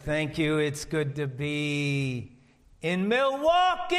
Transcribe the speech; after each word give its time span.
Thank 0.00 0.38
you. 0.38 0.58
It's 0.58 0.84
good 0.84 1.14
to 1.16 1.28
be 1.28 2.32
in 2.82 3.06
Milwaukee. 3.06 3.96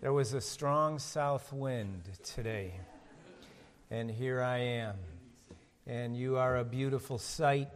There 0.00 0.12
was 0.12 0.34
a 0.34 0.40
strong 0.40 0.98
south 0.98 1.52
wind 1.52 2.02
today, 2.24 2.80
and 3.90 4.10
here 4.10 4.42
I 4.42 4.58
am. 4.58 4.96
And 5.86 6.16
you 6.16 6.36
are 6.36 6.56
a 6.56 6.64
beautiful 6.64 7.18
sight. 7.18 7.68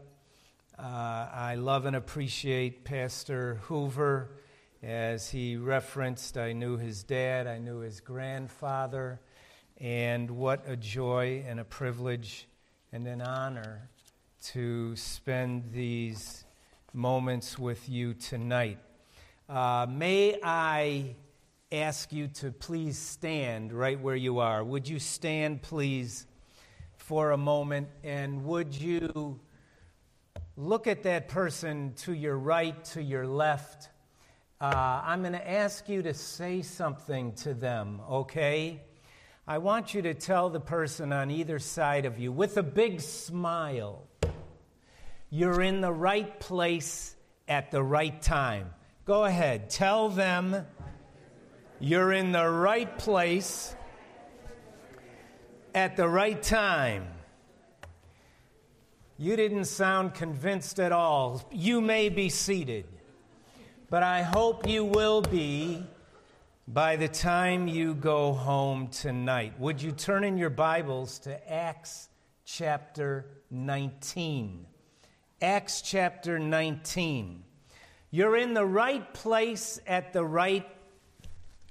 Uh, 0.77 0.83
I 0.83 1.54
love 1.54 1.87
and 1.87 1.94
appreciate 1.94 2.85
Pastor 2.85 3.60
Hoover. 3.63 4.31
As 4.83 5.31
he 5.31 5.56
referenced, 5.56 6.37
I 6.38 6.54
knew 6.54 6.76
his 6.76 7.04
dad, 7.04 7.47
I 7.47 7.58
knew 7.58 7.79
his 7.79 8.01
grandfather, 8.01 9.21
and 9.79 10.29
what 10.33 10.69
a 10.69 10.76
joy 10.76 11.44
and 11.47 11.60
a 11.60 11.65
privilege 11.65 12.49
and 12.90 13.06
an 13.06 13.22
honor 13.22 13.90
to 14.43 14.97
spend 14.97 15.72
these 15.72 16.45
moments 16.92 17.56
with 17.56 17.88
you 17.88 18.12
tonight. 18.12 18.78
Uh, 19.48 19.87
may 19.88 20.37
I 20.42 21.14
ask 21.70 22.12
you 22.12 22.27
to 22.27 22.50
please 22.50 22.98
stand 22.98 23.73
right 23.73 24.00
where 24.00 24.16
you 24.16 24.41
are? 24.41 24.64
Would 24.64 24.88
you 24.88 24.98
stand, 24.98 25.62
please, 25.62 26.27
for 26.97 27.30
a 27.30 27.36
moment? 27.36 27.86
And 28.02 28.45
would 28.45 28.74
you 28.74 29.38
look 30.56 30.88
at 30.88 31.05
that 31.05 31.28
person 31.28 31.92
to 31.98 32.12
your 32.12 32.36
right, 32.36 32.84
to 32.86 33.02
your 33.02 33.28
left? 33.28 33.91
Uh, 34.61 35.02
I'm 35.05 35.20
going 35.20 35.34
to 35.34 35.50
ask 35.50 35.88
you 35.88 36.02
to 36.02 36.14
say 36.14 36.62
something 36.62 37.34
to 37.36 37.55
them, 37.55 38.00
okay? 38.11 38.80
I 39.47 39.59
want 39.59 39.95
you 39.95 40.02
to 40.02 40.14
tell 40.14 40.50
the 40.50 40.61
person 40.61 41.12
on 41.12 41.30
either 41.30 41.61
side 41.61 42.06
of 42.06 42.19
you 42.19 42.33
with 42.33 42.56
a 42.56 42.62
big 42.64 43.00
smile 43.00 44.09
you're 45.34 45.62
in 45.62 45.80
the 45.80 45.91
right 45.91 46.38
place 46.41 47.16
at 47.48 47.70
the 47.70 47.82
right 47.82 48.20
time. 48.20 48.68
Go 49.06 49.24
ahead, 49.24 49.70
tell 49.70 50.11
them 50.11 50.66
you're 51.80 52.12
in 52.12 52.33
the 52.33 52.47
right 52.47 52.98
place 52.98 53.75
at 55.75 55.97
the 55.97 56.06
right 56.06 56.41
time. 56.42 57.06
You 59.16 59.34
didn't 59.34 59.64
sound 59.64 60.12
convinced 60.12 60.78
at 60.78 60.92
all. 60.92 61.48
You 61.50 61.80
may 61.80 62.10
be 62.10 62.28
seated, 62.28 62.84
but 63.88 64.03
I 64.03 64.20
hope 64.20 64.69
you 64.69 64.84
will 64.84 65.22
be 65.22 65.83
by 66.69 66.97
the 66.97 67.08
time 67.08 67.69
you 67.69 67.94
go 67.94 68.34
home 68.34 68.88
tonight. 68.88 69.58
Would 69.58 69.80
you 69.80 69.92
turn 69.92 70.25
in 70.25 70.36
your 70.36 70.50
Bibles 70.50 71.20
to 71.20 71.50
Acts 71.50 72.10
chapter 72.44 73.25
19? 73.50 74.66
Acts 75.42 75.82
chapter 75.82 76.38
19. 76.38 77.42
You're 78.12 78.36
in 78.36 78.54
the 78.54 78.64
right 78.64 79.12
place 79.12 79.80
at 79.88 80.12
the 80.12 80.24
right 80.24 80.64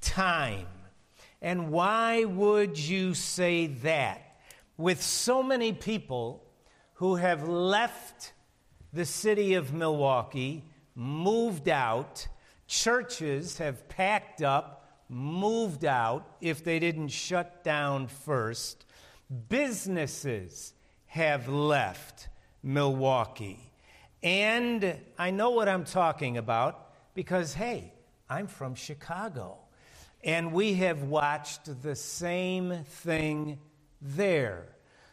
time. 0.02 0.68
And 1.42 1.72
why 1.72 2.26
would 2.26 2.78
you 2.78 3.14
say 3.14 3.68
that? 3.68 4.42
With 4.76 5.02
so 5.02 5.42
many 5.42 5.72
people 5.72 6.44
who 6.96 7.16
have 7.16 7.48
left 7.48 8.34
the 8.92 9.06
city 9.06 9.54
of 9.54 9.72
Milwaukee, 9.72 10.66
moved 10.94 11.70
out, 11.70 12.28
churches 12.68 13.58
have 13.60 13.88
packed 13.88 14.42
up, 14.42 14.86
moved 15.08 15.86
out 15.86 16.36
if 16.42 16.62
they 16.62 16.78
didn't 16.78 17.08
shut 17.08 17.64
down 17.64 18.08
first, 18.08 18.86
businesses 19.48 20.74
have 21.06 21.48
left 21.48 22.28
Milwaukee. 22.64 23.72
And 24.24 24.98
I 25.18 25.32
know 25.32 25.52
what 25.52 25.68
I'm 25.68 25.84
talking 25.84 26.38
about 26.38 26.94
because, 27.16 27.54
hey, 27.54 27.94
I'm 28.30 28.48
from 28.48 28.76
Chicago. 28.76 29.58
And 30.24 30.54
we 30.54 30.76
have 30.76 31.04
watched 31.04 31.82
the 31.82 31.96
same 31.96 32.84
thing 32.84 33.60
there. 34.02 34.68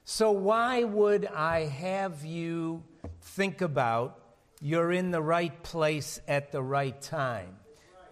So, 0.05 0.31
why 0.31 0.85
would 0.85 1.27
I 1.27 1.67
have 1.67 2.25
you 2.25 2.83
think 3.21 3.61
about 3.61 4.19
you're 4.61 4.93
in 4.93 5.11
the 5.11 5.21
right 5.23 5.63
place 5.63 6.21
at 6.29 6.53
the 6.53 6.63
right 6.63 7.01
time? 7.01 7.57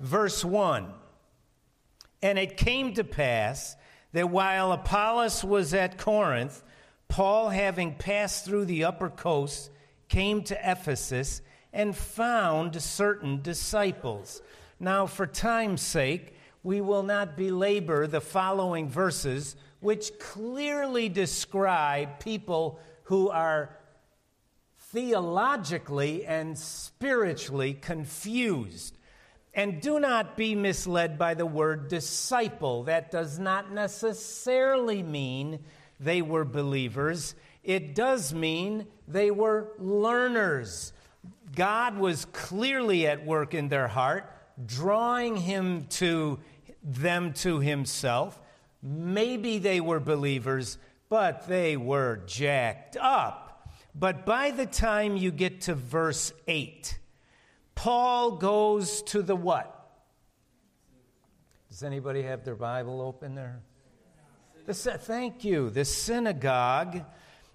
Verse 0.00 0.44
1 0.44 0.92
And 2.22 2.38
it 2.38 2.56
came 2.56 2.94
to 2.94 3.04
pass 3.04 3.76
that 4.12 4.30
while 4.30 4.72
Apollos 4.72 5.44
was 5.44 5.74
at 5.74 5.98
Corinth, 5.98 6.62
Paul, 7.08 7.50
having 7.50 7.94
passed 7.94 8.44
through 8.44 8.66
the 8.66 8.84
upper 8.84 9.08
coast, 9.08 9.70
came 10.08 10.42
to 10.44 10.70
Ephesus 10.70 11.42
and 11.72 11.96
found 11.96 12.80
certain 12.80 13.42
disciples. 13.42 14.42
Now, 14.78 15.06
for 15.06 15.26
time's 15.26 15.82
sake, 15.82 16.34
we 16.62 16.80
will 16.80 17.02
not 17.02 17.36
belabor 17.36 18.06
the 18.06 18.20
following 18.20 18.88
verses, 18.88 19.56
which 19.80 20.18
clearly 20.18 21.08
describe 21.08 22.18
people 22.18 22.80
who 23.04 23.30
are 23.30 23.76
theologically 24.78 26.24
and 26.24 26.58
spiritually 26.58 27.74
confused. 27.74 28.96
And 29.54 29.80
do 29.80 30.00
not 30.00 30.36
be 30.36 30.54
misled 30.54 31.18
by 31.18 31.34
the 31.34 31.46
word 31.46 31.88
disciple. 31.88 32.84
That 32.84 33.10
does 33.10 33.38
not 33.38 33.72
necessarily 33.72 35.02
mean 35.02 35.60
they 35.98 36.22
were 36.22 36.44
believers, 36.44 37.34
it 37.62 37.94
does 37.94 38.32
mean 38.32 38.86
they 39.08 39.30
were 39.30 39.72
learners. 39.78 40.92
God 41.54 41.98
was 41.98 42.24
clearly 42.26 43.06
at 43.06 43.24
work 43.24 43.54
in 43.54 43.68
their 43.68 43.88
heart, 43.88 44.30
drawing 44.66 45.36
him 45.36 45.86
to 45.86 46.38
them 46.82 47.32
to 47.34 47.60
himself. 47.60 48.40
Maybe 48.82 49.58
they 49.58 49.80
were 49.80 50.00
believers, 50.00 50.78
but 51.08 51.48
they 51.48 51.76
were 51.76 52.22
jacked 52.26 52.96
up. 52.96 53.68
But 53.94 54.26
by 54.26 54.50
the 54.50 54.66
time 54.66 55.16
you 55.16 55.30
get 55.30 55.62
to 55.62 55.74
verse 55.74 56.32
8, 56.46 56.98
Paul 57.74 58.32
goes 58.32 59.02
to 59.02 59.22
the 59.22 59.36
what? 59.36 59.72
Does 61.68 61.82
anybody 61.82 62.22
have 62.22 62.44
their 62.44 62.56
Bible 62.56 63.00
open 63.00 63.34
there? 63.34 63.60
The, 64.66 64.74
thank 64.74 65.44
you. 65.44 65.70
The 65.70 65.84
synagogue. 65.84 67.04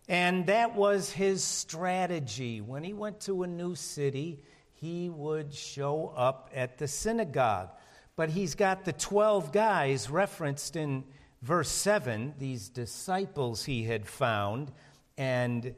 And 0.08 0.46
that 0.46 0.76
was 0.76 1.12
his 1.12 1.44
strategy. 1.44 2.62
When 2.62 2.86
he 2.86 2.94
went 2.94 3.20
to 3.22 3.44
a 3.44 3.48
new 3.48 3.76
city, 3.76 4.44
he 4.72 5.10
would 5.10 5.54
show 5.54 6.14
up 6.16 6.50
at 6.56 6.78
the 6.78 6.88
synagogue. 6.88 7.70
But 8.16 8.30
he's 8.30 8.56
got 8.56 8.86
the 8.86 8.94
12 8.94 9.52
guys 9.52 10.10
referenced 10.10 10.78
in 10.78 11.04
verse 11.42 11.70
7, 11.70 12.36
these 12.40 12.70
disciples 12.70 13.66
he 13.66 13.84
had 13.84 14.08
found 14.08 14.72
and 15.18 15.76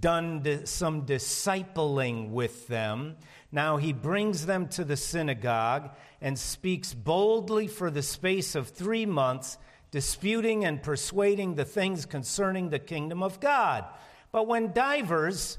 done 0.00 0.64
some 0.64 1.04
discipling 1.04 2.30
with 2.30 2.68
them. 2.68 3.16
Now 3.52 3.76
he 3.76 3.92
brings 3.92 4.46
them 4.46 4.68
to 4.68 4.84
the 4.84 4.96
synagogue 4.96 5.90
and 6.20 6.38
speaks 6.38 6.94
boldly 6.94 7.66
for 7.66 7.90
the 7.90 8.02
space 8.02 8.54
of 8.54 8.68
three 8.68 9.04
months 9.04 9.58
disputing 9.90 10.64
and 10.64 10.82
persuading 10.82 11.54
the 11.54 11.64
things 11.64 12.06
concerning 12.06 12.70
the 12.70 12.78
kingdom 12.78 13.22
of 13.22 13.40
God. 13.40 13.84
But 14.32 14.46
when 14.46 14.72
divers, 14.72 15.58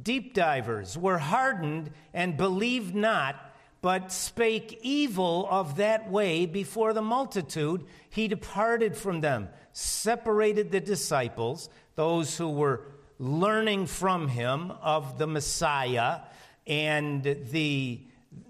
deep 0.00 0.34
divers, 0.34 0.98
were 0.98 1.18
hardened 1.18 1.90
and 2.12 2.36
believed 2.36 2.94
not, 2.94 3.36
but 3.80 4.10
spake 4.10 4.80
evil 4.82 5.46
of 5.50 5.76
that 5.76 6.10
way 6.10 6.46
before 6.46 6.92
the 6.92 7.02
multitude, 7.02 7.84
he 8.10 8.26
departed 8.26 8.96
from 8.96 9.20
them, 9.20 9.48
separated 9.72 10.72
the 10.72 10.80
disciples, 10.80 11.68
those 11.94 12.36
who 12.36 12.50
were 12.50 12.82
learning 13.20 13.86
from 13.86 14.28
him 14.28 14.72
of 14.82 15.18
the 15.18 15.26
Messiah 15.26 16.20
and 16.66 17.22
the 17.22 18.00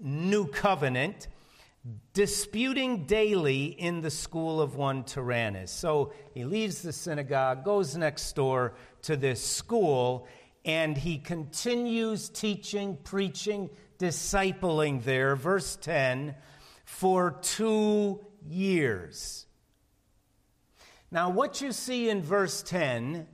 new 0.01 0.45
covenant 0.47 1.27
disputing 2.13 3.05
daily 3.05 3.65
in 3.65 4.01
the 4.01 4.11
school 4.11 4.61
of 4.61 4.75
one 4.75 5.03
Tyrannus. 5.03 5.71
So 5.71 6.13
he 6.33 6.43
leaves 6.43 6.81
the 6.81 6.91
synagogue, 6.91 7.63
goes 7.63 7.95
next 7.95 8.33
door 8.35 8.73
to 9.03 9.15
this 9.15 9.43
school, 9.43 10.27
and 10.65 10.97
he 10.97 11.17
continues 11.17 12.29
teaching, 12.29 12.97
preaching, 13.03 13.69
discipling 13.97 15.03
there. 15.03 15.35
Verse 15.35 15.77
10 15.77 16.35
for 16.85 17.31
two 17.41 18.19
years. 18.47 19.45
Now, 21.11 21.29
what 21.29 21.61
you 21.61 21.71
see 21.71 22.09
in 22.09 22.21
verse 22.21 22.61
10 22.61 23.27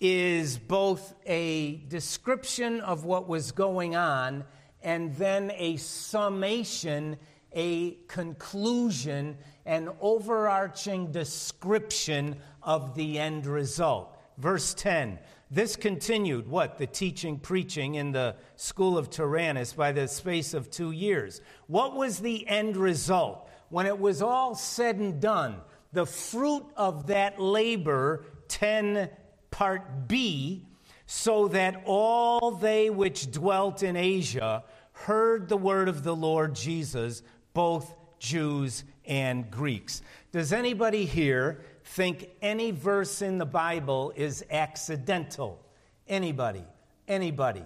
is 0.00 0.58
both 0.58 1.14
a 1.26 1.76
description 1.88 2.80
of 2.80 3.04
what 3.04 3.28
was 3.28 3.50
going 3.50 3.96
on 3.96 4.44
and 4.82 5.14
then 5.16 5.50
a 5.56 5.76
summation 5.76 7.16
a 7.52 7.92
conclusion, 8.08 9.38
an 9.66 9.90
overarching 10.00 11.10
description 11.12 12.36
of 12.62 12.94
the 12.94 13.18
end 13.18 13.46
result. 13.46 14.16
Verse 14.38 14.74
10 14.74 15.18
This 15.50 15.76
continued, 15.76 16.48
what? 16.48 16.78
The 16.78 16.86
teaching, 16.86 17.38
preaching 17.38 17.96
in 17.96 18.12
the 18.12 18.36
school 18.56 18.96
of 18.96 19.10
Tyrannus 19.10 19.72
by 19.72 19.92
the 19.92 20.08
space 20.08 20.54
of 20.54 20.70
two 20.70 20.92
years. 20.92 21.40
What 21.66 21.96
was 21.96 22.18
the 22.18 22.46
end 22.46 22.76
result? 22.76 23.48
When 23.68 23.86
it 23.86 23.98
was 23.98 24.22
all 24.22 24.54
said 24.54 24.96
and 24.96 25.20
done, 25.20 25.56
the 25.92 26.06
fruit 26.06 26.64
of 26.76 27.08
that 27.08 27.40
labor, 27.40 28.24
10 28.48 29.10
part 29.50 30.08
B, 30.08 30.66
so 31.06 31.48
that 31.48 31.82
all 31.86 32.50
they 32.50 32.90
which 32.90 33.30
dwelt 33.30 33.82
in 33.82 33.96
Asia 33.96 34.62
heard 34.92 35.48
the 35.48 35.56
word 35.56 35.88
of 35.88 36.02
the 36.02 36.14
Lord 36.14 36.54
Jesus, 36.54 37.22
both 37.58 37.96
Jews 38.20 38.84
and 39.04 39.50
Greeks. 39.50 40.00
Does 40.30 40.52
anybody 40.52 41.04
here 41.04 41.60
think 41.82 42.28
any 42.40 42.70
verse 42.70 43.20
in 43.20 43.38
the 43.38 43.46
Bible 43.46 44.12
is 44.14 44.44
accidental? 44.48 45.60
Anybody? 46.06 46.62
Anybody? 47.08 47.64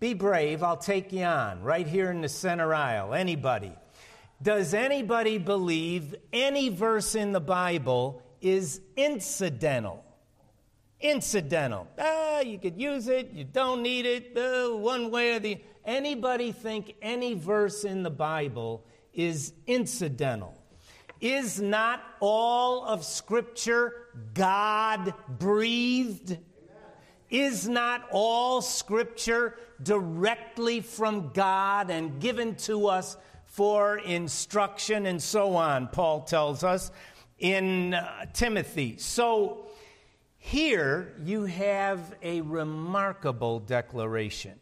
Be 0.00 0.14
brave, 0.14 0.64
I'll 0.64 0.76
take 0.76 1.12
you 1.12 1.22
on. 1.22 1.62
Right 1.62 1.86
here 1.86 2.10
in 2.10 2.22
the 2.22 2.28
center 2.28 2.74
aisle. 2.74 3.14
Anybody? 3.14 3.72
Does 4.42 4.74
anybody 4.74 5.38
believe 5.38 6.16
any 6.32 6.68
verse 6.68 7.14
in 7.14 7.30
the 7.30 7.40
Bible 7.40 8.24
is 8.40 8.80
incidental? 8.96 10.04
Incidental. 11.00 11.86
Ah, 12.00 12.40
you 12.40 12.58
could 12.58 12.80
use 12.80 13.06
it, 13.06 13.30
you 13.32 13.44
don't 13.44 13.80
need 13.80 14.06
it, 14.06 14.36
uh, 14.36 14.76
one 14.76 15.08
way 15.12 15.36
or 15.36 15.38
the 15.38 15.60
Anybody 15.84 16.52
think 16.52 16.94
any 17.00 17.34
verse 17.34 17.84
in 17.84 18.02
the 18.02 18.10
Bible 18.10 18.84
is 19.14 19.52
incidental? 19.66 20.56
Is 21.20 21.60
not 21.60 22.02
all 22.20 22.84
of 22.84 23.04
Scripture 23.04 24.06
God 24.34 25.12
breathed? 25.28 26.38
Is 27.28 27.68
not 27.68 28.08
all 28.10 28.62
Scripture 28.62 29.56
directly 29.82 30.80
from 30.80 31.30
God 31.32 31.90
and 31.90 32.20
given 32.20 32.54
to 32.56 32.86
us 32.86 33.16
for 33.50 33.98
instruction 33.98 35.06
and 35.06 35.20
so 35.20 35.56
on, 35.56 35.88
Paul 35.88 36.22
tells 36.22 36.62
us 36.62 36.92
in 37.38 37.94
uh, 37.94 38.26
Timothy. 38.32 38.96
So 38.98 39.66
here 40.38 41.14
you 41.24 41.44
have 41.46 42.14
a 42.22 42.42
remarkable 42.42 43.58
declaration. 43.58 44.58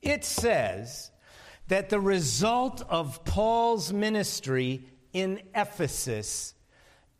It 0.00 0.24
says 0.24 1.09
that 1.70 1.88
the 1.88 2.00
result 2.00 2.82
of 2.88 3.24
Paul's 3.24 3.92
ministry 3.92 4.84
in 5.12 5.40
Ephesus 5.54 6.52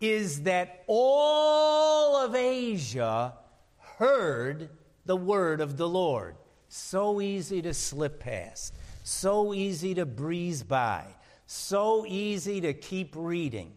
is 0.01 0.43
that 0.43 0.83
all 0.89 2.17
of 2.17 2.35
Asia 2.35 3.33
heard 3.79 4.69
the 5.07 5.15
word 5.15 5.61
of 5.61 5.77
the 5.77 5.89
Lord. 5.89 6.35
So 6.69 7.21
easy 7.21 7.63
to 7.63 7.73
slip 7.73 8.19
past, 8.19 8.75
so 9.05 9.55
easy 9.55 9.95
to 9.95 10.05
breeze 10.05 10.65
by, 10.65 11.05
so 11.47 12.05
easy 12.09 12.61
to 12.61 12.75
keep 12.75 13.15
reading. 13.17 13.73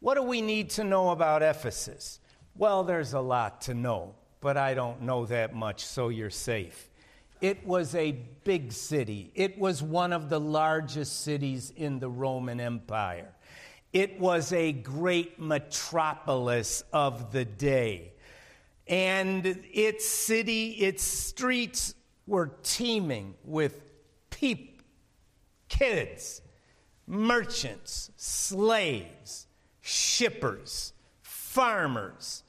What 0.00 0.16
do 0.16 0.22
we 0.22 0.42
need 0.42 0.68
to 0.70 0.84
know 0.84 1.08
about 1.08 1.42
Ephesus? 1.42 2.20
Well, 2.54 2.84
there's 2.84 3.14
a 3.14 3.20
lot 3.20 3.62
to 3.62 3.72
know, 3.72 4.14
but 4.42 4.58
I 4.58 4.74
don't 4.74 5.00
know 5.00 5.24
that 5.24 5.54
much, 5.54 5.86
so 5.86 6.10
you're 6.10 6.28
safe. 6.28 6.90
It 7.42 7.66
was 7.66 7.96
a 7.96 8.12
big 8.44 8.70
city. 8.70 9.32
It 9.34 9.58
was 9.58 9.82
one 9.82 10.12
of 10.12 10.28
the 10.28 10.38
largest 10.38 11.22
cities 11.24 11.72
in 11.76 11.98
the 11.98 12.08
Roman 12.08 12.60
Empire. 12.60 13.34
It 13.92 14.20
was 14.20 14.52
a 14.52 14.70
great 14.70 15.40
metropolis 15.40 16.84
of 16.92 17.32
the 17.32 17.44
day. 17.44 18.12
And 18.86 19.44
its 19.72 20.06
city, 20.08 20.70
its 20.70 21.02
streets 21.02 21.96
were 22.28 22.52
teeming 22.62 23.34
with 23.44 23.82
people, 24.30 24.84
kids, 25.68 26.42
merchants, 27.08 28.12
slaves, 28.14 29.48
shippers, 29.80 30.92
farmers. 31.22 32.44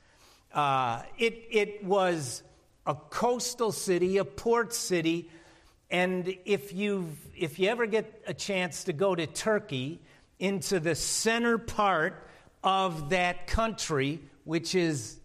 Uh, 0.54 1.01
it, 1.18 1.48
it 1.50 1.84
was 1.84 2.44
a 2.86 2.96
coastal 2.96 3.72
city, 3.72 4.18
a 4.18 4.26
port 4.26 4.74
city. 4.74 5.30
And 5.90 6.36
if, 6.46 6.74
you 6.74 7.10
if 7.38 7.60
you 7.60 7.70
ever 7.70 7.86
get 7.86 8.24
a 8.28 8.34
chance 8.34 8.86
to 8.86 8.94
go 8.94 9.16
to 9.16 9.28
Turkey, 9.28 10.00
into 10.40 10.80
the 10.80 10.94
center 10.94 11.58
part 11.58 12.28
of 12.64 13.12
that 13.12 13.48
country, 13.48 14.20
which 14.44 14.76
is 14.76 15.20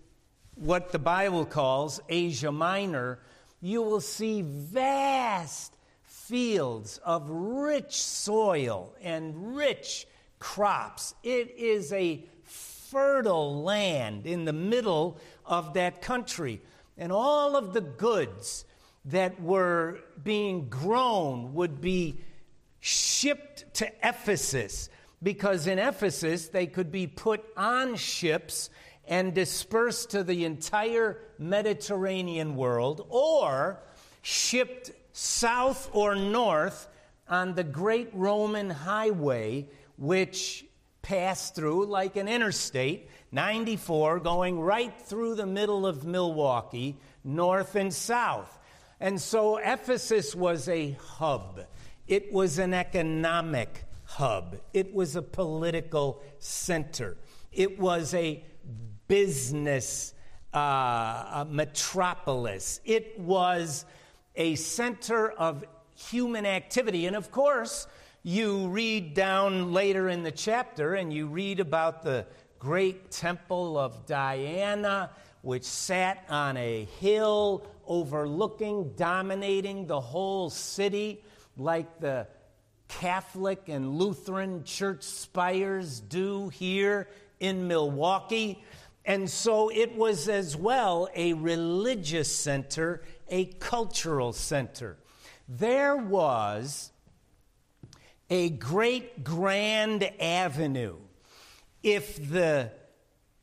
what 0.54 0.92
the 0.92 0.98
Bible 0.98 1.44
calls 1.44 2.00
Asia 2.08 2.52
Minor, 2.52 3.18
you 3.60 3.82
will 3.82 4.00
see 4.00 4.42
vast 4.42 5.76
fields 6.04 6.98
of 6.98 7.28
rich 7.28 7.96
soil 8.00 8.94
and 9.02 9.56
rich 9.56 10.06
crops. 10.38 11.14
It 11.24 11.54
is 11.56 11.92
a 11.92 12.24
fertile 12.44 13.62
land 13.62 14.26
in 14.26 14.44
the 14.44 14.52
middle 14.52 15.18
of 15.44 15.74
that 15.74 16.00
country 16.00 16.60
and 16.98 17.12
all 17.12 17.56
of 17.56 17.72
the 17.72 17.80
goods 17.80 18.64
that 19.06 19.40
were 19.40 20.00
being 20.22 20.68
grown 20.68 21.54
would 21.54 21.80
be 21.80 22.20
shipped 22.80 23.72
to 23.74 23.90
Ephesus 24.02 24.90
because 25.22 25.66
in 25.66 25.78
Ephesus 25.78 26.48
they 26.48 26.66
could 26.66 26.92
be 26.92 27.06
put 27.06 27.44
on 27.56 27.96
ships 27.96 28.70
and 29.06 29.34
dispersed 29.34 30.10
to 30.10 30.22
the 30.22 30.44
entire 30.44 31.18
Mediterranean 31.38 32.56
world 32.56 33.06
or 33.08 33.80
shipped 34.22 34.90
south 35.12 35.88
or 35.92 36.14
north 36.14 36.88
on 37.28 37.54
the 37.54 37.64
great 37.64 38.10
Roman 38.12 38.70
highway, 38.70 39.66
which 39.96 40.64
passed 41.08 41.54
through 41.54 41.86
like 41.86 42.16
an 42.16 42.28
interstate 42.28 43.08
94 43.32 44.20
going 44.20 44.60
right 44.60 44.92
through 45.00 45.34
the 45.34 45.46
middle 45.46 45.86
of 45.86 46.04
Milwaukee, 46.04 46.98
north 47.24 47.76
and 47.76 47.94
south. 47.94 48.58
And 49.00 49.18
so 49.18 49.56
Ephesus 49.56 50.34
was 50.34 50.68
a 50.68 50.90
hub, 51.00 51.60
it 52.06 52.30
was 52.30 52.58
an 52.58 52.74
economic 52.74 53.84
hub, 54.04 54.56
it 54.74 54.94
was 54.94 55.16
a 55.16 55.22
political 55.22 56.22
center, 56.40 57.16
it 57.52 57.78
was 57.78 58.12
a 58.12 58.44
business 59.06 60.12
uh, 60.52 60.58
a 60.58 61.46
metropolis, 61.48 62.82
it 62.84 63.18
was 63.18 63.86
a 64.36 64.56
center 64.56 65.30
of 65.30 65.64
human 65.96 66.44
activity. 66.44 67.06
And 67.06 67.16
of 67.16 67.30
course, 67.30 67.86
you 68.28 68.68
read 68.68 69.14
down 69.14 69.72
later 69.72 70.10
in 70.10 70.22
the 70.22 70.30
chapter 70.30 70.96
and 70.96 71.10
you 71.10 71.26
read 71.26 71.60
about 71.60 72.02
the 72.02 72.26
great 72.58 73.10
temple 73.10 73.78
of 73.78 74.04
Diana, 74.04 75.08
which 75.40 75.64
sat 75.64 76.26
on 76.28 76.58
a 76.58 76.84
hill 77.00 77.66
overlooking, 77.86 78.92
dominating 78.96 79.86
the 79.86 79.98
whole 79.98 80.50
city, 80.50 81.24
like 81.56 82.00
the 82.00 82.26
Catholic 82.88 83.62
and 83.68 83.94
Lutheran 83.94 84.62
church 84.62 85.04
spires 85.04 86.00
do 86.00 86.50
here 86.50 87.08
in 87.40 87.66
Milwaukee. 87.66 88.62
And 89.06 89.30
so 89.30 89.70
it 89.70 89.96
was 89.96 90.28
as 90.28 90.54
well 90.54 91.08
a 91.16 91.32
religious 91.32 92.30
center, 92.30 93.00
a 93.30 93.46
cultural 93.46 94.34
center. 94.34 94.98
There 95.48 95.96
was 95.96 96.92
a 98.30 98.50
great 98.50 99.24
grand 99.24 100.10
avenue. 100.20 100.96
If 101.82 102.30
the 102.30 102.72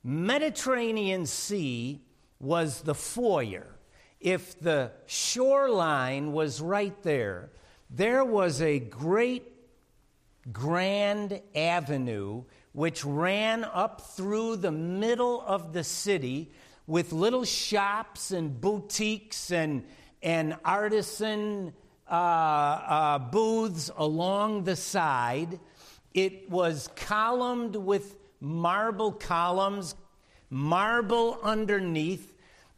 Mediterranean 0.03 1.25
Sea 1.25 2.01
was 2.39 2.81
the 2.81 2.95
foyer, 2.95 3.67
if 4.19 4.59
the 4.59 4.91
shoreline 5.05 6.31
was 6.31 6.61
right 6.61 7.01
there, 7.03 7.49
there 7.89 8.23
was 8.23 8.61
a 8.61 8.79
great 8.79 9.51
grand 10.51 11.41
avenue 11.55 12.43
which 12.73 13.05
ran 13.05 13.63
up 13.63 14.01
through 14.01 14.57
the 14.57 14.71
middle 14.71 15.41
of 15.41 15.73
the 15.73 15.83
city 15.83 16.51
with 16.87 17.13
little 17.13 17.45
shops 17.45 18.31
and 18.31 18.59
boutiques 18.59 19.51
and, 19.51 19.85
and 20.21 20.55
artisan 20.63 21.73
uh, 22.09 22.13
uh, 22.13 23.19
booths 23.19 23.91
along 23.97 24.63
the 24.63 24.75
side. 24.75 25.59
It 26.13 26.50
was 26.50 26.89
columned 26.95 27.75
with 27.75 28.15
marble 28.39 29.12
columns, 29.12 29.95
marble 30.50 31.39
underneath. 31.41 32.31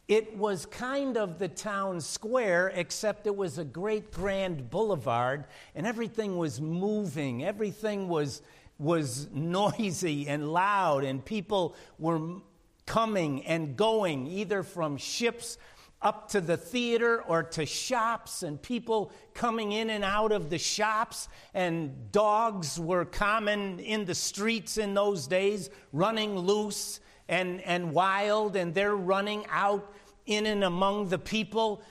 It 0.08 0.36
was 0.36 0.64
kind 0.64 1.18
of 1.18 1.38
the 1.38 1.48
town 1.48 2.00
square, 2.00 2.72
except 2.74 3.26
it 3.26 3.36
was 3.36 3.58
a 3.58 3.64
great 3.64 4.10
grand 4.10 4.70
boulevard, 4.70 5.44
and 5.74 5.86
everything 5.86 6.38
was 6.38 6.60
moving. 6.60 7.44
Everything 7.44 8.08
was, 8.08 8.40
was 8.78 9.28
noisy 9.34 10.26
and 10.26 10.50
loud, 10.50 11.04
and 11.04 11.22
people 11.22 11.76
were 11.98 12.40
coming 12.86 13.44
and 13.44 13.76
going, 13.76 14.26
either 14.26 14.62
from 14.62 14.96
ships 14.96 15.58
up 16.00 16.28
to 16.30 16.40
the 16.40 16.56
theater 16.56 17.22
or 17.22 17.42
to 17.42 17.66
shops, 17.66 18.42
and 18.42 18.60
people 18.60 19.12
coming 19.34 19.72
in 19.72 19.90
and 19.90 20.04
out 20.04 20.32
of 20.32 20.50
the 20.50 20.58
shops. 20.58 21.28
And 21.54 22.12
dogs 22.12 22.78
were 22.78 23.04
common 23.04 23.80
in 23.80 24.04
the 24.04 24.14
streets 24.14 24.78
in 24.78 24.94
those 24.94 25.26
days, 25.26 25.70
running 25.92 26.38
loose 26.38 27.00
and, 27.28 27.60
and 27.62 27.92
wild, 27.92 28.56
and 28.56 28.74
they're 28.74 28.96
running 28.96 29.44
out 29.50 29.92
in 30.26 30.46
and 30.46 30.62
among 30.62 31.08
the 31.08 31.18
people. 31.18 31.82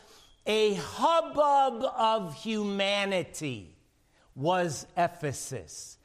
A 0.46 0.76
hubbub 0.76 1.84
of 1.98 2.36
humanity 2.36 3.76
was 4.36 4.88
Ephesus. 4.96 5.98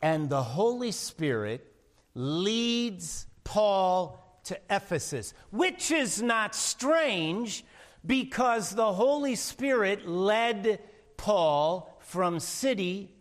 And 0.00 0.30
the 0.30 0.42
Holy 0.42 0.92
Spirit 0.92 1.70
leads 2.14 3.26
Paul 3.42 4.23
to 4.44 4.58
Ephesus, 4.70 5.34
which 5.50 5.90
is 5.90 6.22
not 6.22 6.54
strange 6.54 7.64
because 8.06 8.70
the 8.70 8.92
Holy 8.92 9.34
Spirit 9.34 10.06
led 10.06 10.80
Paul 11.16 11.98
from 12.00 12.40
city 12.40 13.14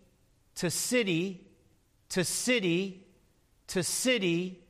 to 0.55 0.69
city 0.69 1.47
to 2.09 2.23
city 2.23 3.07
to 3.67 3.83
city 3.83 4.63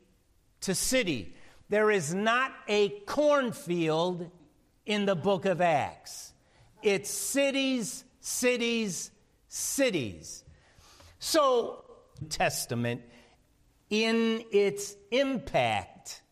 to 0.60 0.74
city. 0.74 1.36
There 1.68 1.90
is 1.90 2.14
not 2.14 2.52
a 2.68 2.90
cornfield 3.06 4.30
in 4.86 5.06
the 5.06 5.16
book 5.16 5.44
of 5.46 5.60
Acts, 5.60 6.32
it's 6.82 7.10
cities, 7.10 8.04
cities, 8.20 9.10
cities. 9.48 10.44
So, 11.18 11.84
Testament, 12.28 13.02
in 13.88 14.44
its 14.52 14.94
impact, 15.10 16.22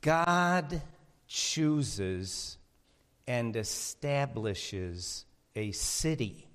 God 0.00 0.82
chooses 1.26 2.58
and 3.26 3.54
establishes 3.54 5.24
a 5.54 5.72
city, 5.72 6.48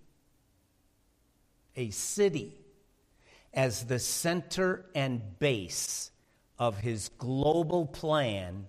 a 1.75 1.89
city, 1.91 2.55
as 3.53 3.85
the 3.85 3.99
center 3.99 4.85
and 4.93 5.39
base 5.39 6.11
of 6.59 6.79
his 6.79 7.09
global 7.17 7.85
plan 7.85 8.67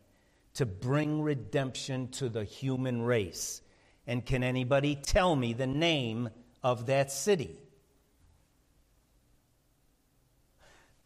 to 0.54 0.66
bring 0.66 1.22
redemption 1.22 2.08
to 2.08 2.28
the 2.28 2.44
human 2.44 3.02
race. 3.02 3.62
And 4.06 4.24
can 4.24 4.42
anybody 4.42 4.94
tell 4.94 5.34
me 5.34 5.52
the 5.52 5.66
name 5.66 6.30
of 6.62 6.86
that 6.86 7.10
city? 7.10 7.58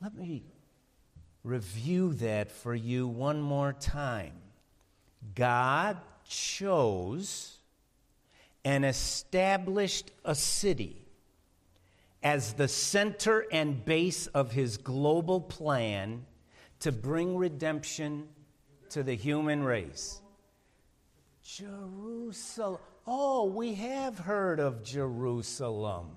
Let 0.02 0.14
me 0.14 0.44
review 1.42 2.14
that 2.14 2.50
for 2.50 2.74
you 2.74 3.08
one 3.08 3.40
more 3.40 3.72
time. 3.72 4.32
God 5.34 5.98
chose 6.28 7.58
and 8.64 8.84
established 8.84 10.10
a 10.24 10.34
city 10.34 10.96
as 12.22 12.52
the 12.54 12.68
center 12.68 13.46
and 13.50 13.84
base 13.84 14.26
of 14.28 14.52
his 14.52 14.76
global 14.76 15.40
plan 15.40 16.26
to 16.80 16.92
bring 16.92 17.36
redemption 17.36 18.28
to 18.90 19.02
the 19.02 19.14
human 19.14 19.62
race. 19.62 20.20
Jerusalem. 21.42 22.80
Oh, 23.06 23.44
we 23.46 23.74
have 23.74 24.18
heard 24.18 24.60
of 24.60 24.84
Jerusalem. 24.84 26.10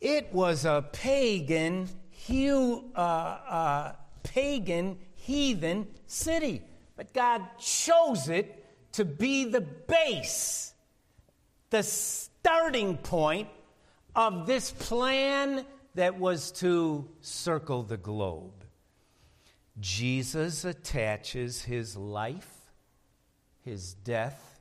It 0.00 0.32
was 0.32 0.64
a 0.64 0.84
pagan 0.92 1.88
hu, 2.26 2.84
uh, 2.94 2.98
uh, 2.98 3.92
pagan, 4.22 4.98
heathen 5.14 5.86
city. 6.06 6.62
But 6.96 7.12
God 7.14 7.42
chose 7.58 8.28
it 8.28 8.66
to 8.92 9.04
be 9.04 9.44
the 9.44 9.60
base, 9.60 10.74
the 11.70 11.82
starting 11.82 12.96
point 12.96 13.48
of 14.14 14.46
this 14.46 14.70
plan 14.70 15.64
that 15.94 16.18
was 16.18 16.52
to 16.52 17.08
circle 17.20 17.82
the 17.82 17.96
globe. 17.96 18.64
Jesus 19.78 20.64
attaches 20.64 21.62
his 21.62 21.96
life, 21.96 22.72
his 23.62 23.94
death, 23.94 24.60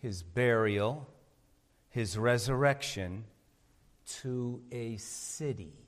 his 0.00 0.22
burial, 0.22 1.08
his 1.88 2.18
resurrection 2.18 3.24
to 4.20 4.60
a 4.70 4.96
city. 4.96 5.87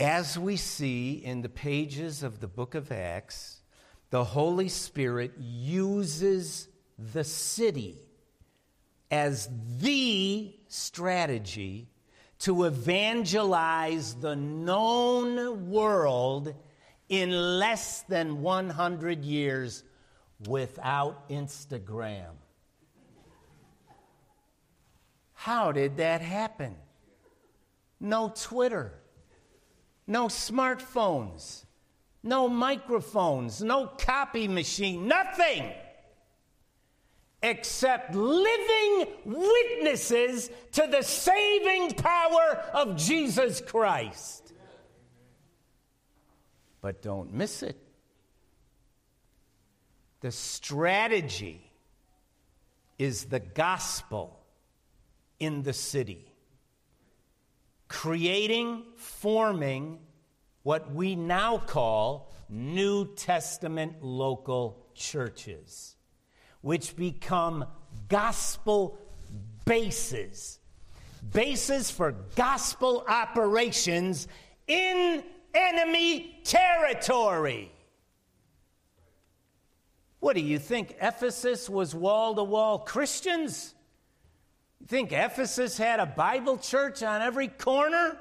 As 0.00 0.38
we 0.38 0.56
see 0.56 1.12
in 1.12 1.42
the 1.42 1.50
pages 1.50 2.22
of 2.22 2.40
the 2.40 2.48
book 2.48 2.74
of 2.74 2.90
Acts, 2.90 3.60
the 4.08 4.24
Holy 4.24 4.70
Spirit 4.70 5.32
uses 5.38 6.68
the 7.12 7.22
city 7.22 7.98
as 9.10 9.46
the 9.78 10.54
strategy 10.68 11.90
to 12.38 12.64
evangelize 12.64 14.14
the 14.14 14.36
known 14.36 15.68
world 15.68 16.54
in 17.10 17.58
less 17.58 18.00
than 18.02 18.40
100 18.40 19.22
years 19.22 19.84
without 20.48 21.28
Instagram. 21.28 22.32
How 25.34 25.72
did 25.72 25.98
that 25.98 26.22
happen? 26.22 26.74
No 28.00 28.32
Twitter 28.34 28.99
no 30.10 30.26
smartphones, 30.26 31.64
no 32.24 32.48
microphones, 32.48 33.62
no 33.62 33.86
copy 33.86 34.48
machine, 34.48 35.06
nothing. 35.06 35.70
Except 37.42 38.14
living 38.14 39.06
witnesses 39.24 40.50
to 40.72 40.88
the 40.90 41.02
saving 41.02 41.92
power 41.92 42.60
of 42.74 42.96
Jesus 42.96 43.60
Christ. 43.60 44.52
But 46.80 47.02
don't 47.02 47.32
miss 47.32 47.62
it. 47.62 47.80
The 50.22 50.32
strategy 50.32 51.70
is 52.98 53.26
the 53.26 53.40
gospel 53.40 54.40
in 55.38 55.62
the 55.62 55.72
city 55.72 56.29
creating, 57.90 58.84
forming 58.96 59.98
what 60.62 60.94
we 60.94 61.16
now 61.16 61.58
call 61.58 62.32
New 62.48 63.14
Testament 63.16 64.00
local 64.00 64.86
churches, 64.94 65.96
which 66.60 66.94
become 66.94 67.66
gospel 68.08 68.96
bases, 69.66 70.60
bases 71.32 71.90
for 71.90 72.12
gospel 72.36 73.04
operations 73.08 74.28
in 74.68 75.24
enemy 75.52 76.40
territory. 76.44 77.72
What 80.20 80.36
do 80.36 80.42
you 80.42 80.60
think? 80.60 80.94
Ephesus 81.02 81.68
was 81.68 81.92
wall 81.92 82.36
to 82.36 82.44
wall 82.44 82.78
Christians? 82.78 83.74
You 84.80 84.86
think 84.86 85.12
Ephesus 85.12 85.76
had 85.76 86.00
a 86.00 86.06
Bible 86.06 86.56
church 86.56 87.02
on 87.02 87.20
every 87.20 87.48
corner? 87.48 88.16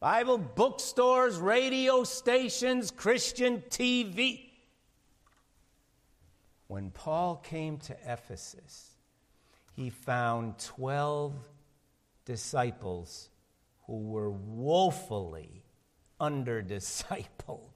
Bible 0.00 0.38
bookstores, 0.38 1.38
radio 1.38 2.04
stations, 2.04 2.90
Christian 2.90 3.62
TV. 3.70 4.50
When 6.66 6.90
Paul 6.90 7.36
came 7.36 7.78
to 7.78 7.96
Ephesus, 8.04 8.96
he 9.72 9.90
found 9.90 10.58
12 10.58 11.34
disciples 12.24 13.28
who 13.86 13.98
were 13.98 14.30
woefully 14.30 15.62
under 16.18 16.62
discipled. 16.62 17.70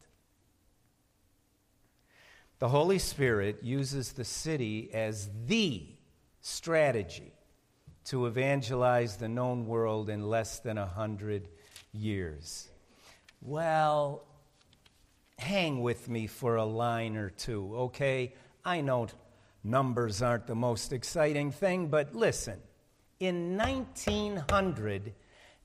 The 2.58 2.68
Holy 2.68 2.98
Spirit 2.98 3.62
uses 3.62 4.12
the 4.12 4.24
city 4.24 4.90
as 4.94 5.28
the 5.46 5.86
strategy 6.40 7.33
to 8.06 8.26
evangelize 8.26 9.16
the 9.16 9.28
known 9.28 9.66
world 9.66 10.10
in 10.10 10.28
less 10.28 10.58
than 10.58 10.78
a 10.78 10.86
hundred 10.86 11.48
years. 11.92 12.68
Well, 13.40 14.24
hang 15.38 15.82
with 15.82 16.08
me 16.08 16.26
for 16.26 16.56
a 16.56 16.64
line 16.64 17.16
or 17.16 17.30
two, 17.30 17.74
okay? 17.76 18.34
I 18.64 18.80
know 18.80 19.08
numbers 19.62 20.22
aren't 20.22 20.46
the 20.46 20.54
most 20.54 20.92
exciting 20.92 21.50
thing, 21.50 21.88
but 21.88 22.14
listen. 22.14 22.60
In 23.20 23.56
1900, 23.56 25.12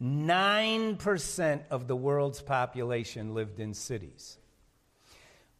9% 0.01 1.61
of 1.69 1.87
the 1.87 1.95
world's 1.95 2.41
population 2.41 3.33
lived 3.33 3.59
in 3.59 3.73
cities. 3.73 4.38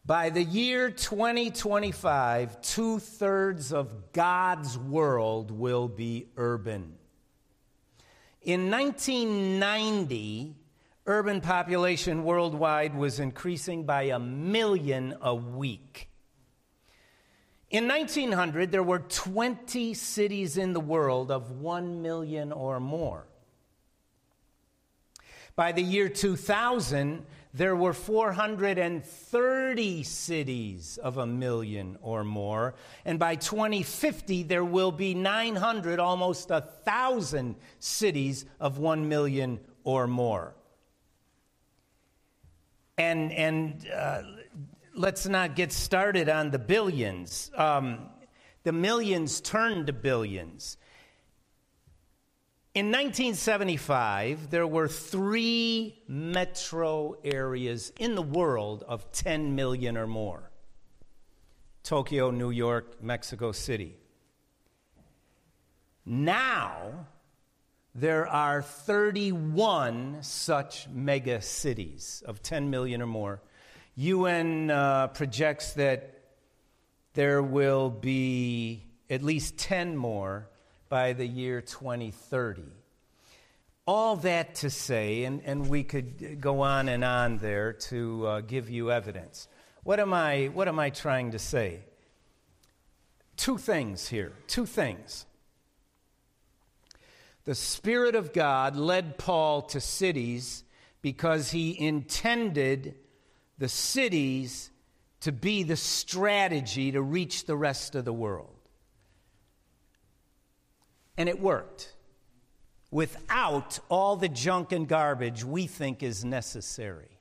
By 0.04 0.30
the 0.30 0.42
year 0.42 0.90
2025, 0.90 2.62
two 2.62 2.98
thirds 2.98 3.72
of 3.72 4.12
God's 4.12 4.78
world 4.78 5.50
will 5.50 5.88
be 5.88 6.26
urban. 6.36 6.94
In 8.42 8.70
1990, 8.70 10.56
urban 11.06 11.40
population 11.42 12.24
worldwide 12.24 12.94
was 12.94 13.20
increasing 13.20 13.84
by 13.84 14.04
a 14.04 14.18
million 14.18 15.16
a 15.20 15.34
week. 15.34 16.08
In 17.68 17.86
1900, 17.86 18.72
there 18.72 18.82
were 18.82 18.98
20 18.98 19.94
cities 19.94 20.56
in 20.56 20.72
the 20.72 20.80
world 20.80 21.30
of 21.30 21.52
1 21.52 22.02
million 22.02 22.50
or 22.50 22.80
more. 22.80 23.26
By 25.54 25.72
the 25.72 25.82
year 25.82 26.08
2000, 26.08 27.24
there 27.52 27.74
were 27.74 27.92
430 27.92 30.02
cities 30.04 30.98
of 31.02 31.16
a 31.16 31.26
million 31.26 31.98
or 32.00 32.22
more. 32.22 32.74
And 33.04 33.18
by 33.18 33.34
2050, 33.34 34.44
there 34.44 34.64
will 34.64 34.92
be 34.92 35.14
900, 35.14 35.98
almost 35.98 36.52
a 36.52 36.60
thousand 36.60 37.56
cities 37.80 38.44
of 38.60 38.78
1 38.78 39.08
million 39.08 39.58
or 39.82 40.06
more. 40.06 40.54
And, 42.96 43.32
and 43.32 43.84
uh, 43.92 44.22
let's 44.94 45.26
not 45.26 45.56
get 45.56 45.72
started 45.72 46.28
on 46.28 46.50
the 46.50 46.58
billions. 46.58 47.50
Um, 47.56 48.10
the 48.62 48.72
millions 48.72 49.40
turned 49.40 49.88
to 49.88 49.92
billions. 49.92 50.76
In 52.72 52.86
1975, 52.92 54.48
there 54.48 54.66
were 54.66 54.86
three 54.86 56.00
metro 56.06 57.16
areas 57.24 57.92
in 57.98 58.14
the 58.14 58.22
world 58.22 58.84
of 58.86 59.10
10 59.10 59.56
million 59.56 59.96
or 59.96 60.06
more 60.06 60.52
Tokyo, 61.82 62.30
New 62.30 62.50
York, 62.50 63.02
Mexico 63.02 63.50
City. 63.50 63.96
Now, 66.06 67.06
there 67.92 68.28
are 68.28 68.62
31 68.62 70.18
such 70.20 70.86
mega 70.88 71.42
cities 71.42 72.22
of 72.24 72.40
10 72.40 72.70
million 72.70 73.02
or 73.02 73.06
more. 73.06 73.42
UN 73.96 74.70
uh, 74.70 75.08
projects 75.08 75.72
that 75.72 76.20
there 77.14 77.42
will 77.42 77.90
be 77.90 78.84
at 79.08 79.24
least 79.24 79.58
10 79.58 79.96
more 79.96 80.49
by 80.90 81.14
the 81.14 81.26
year 81.26 81.62
2030. 81.62 82.62
All 83.86 84.16
that 84.16 84.56
to 84.56 84.68
say, 84.68 85.24
and, 85.24 85.40
and 85.46 85.70
we 85.70 85.84
could 85.84 86.40
go 86.40 86.60
on 86.60 86.88
and 86.88 87.02
on 87.02 87.38
there 87.38 87.72
to 87.72 88.26
uh, 88.26 88.40
give 88.42 88.68
you 88.68 88.90
evidence. 88.90 89.48
What 89.84 89.98
am, 89.98 90.12
I, 90.12 90.50
what 90.52 90.68
am 90.68 90.78
I 90.78 90.90
trying 90.90 91.30
to 91.30 91.38
say? 91.38 91.80
Two 93.36 93.56
things 93.56 94.08
here. 94.08 94.32
Two 94.48 94.66
things. 94.66 95.24
The 97.44 97.54
Spirit 97.54 98.14
of 98.14 98.32
God 98.32 98.76
led 98.76 99.16
Paul 99.16 99.62
to 99.62 99.80
cities 99.80 100.62
because 101.02 101.50
he 101.50 101.80
intended 101.80 102.96
the 103.58 103.68
cities 103.68 104.70
to 105.20 105.32
be 105.32 105.62
the 105.62 105.76
strategy 105.76 106.92
to 106.92 107.00
reach 107.00 107.46
the 107.46 107.56
rest 107.56 107.94
of 107.94 108.04
the 108.04 108.12
world. 108.12 108.59
And 111.16 111.28
it 111.28 111.40
worked 111.40 111.94
without 112.90 113.78
all 113.88 114.16
the 114.16 114.28
junk 114.28 114.72
and 114.72 114.88
garbage 114.88 115.44
we 115.44 115.66
think 115.66 116.02
is 116.02 116.24
necessary. 116.24 117.20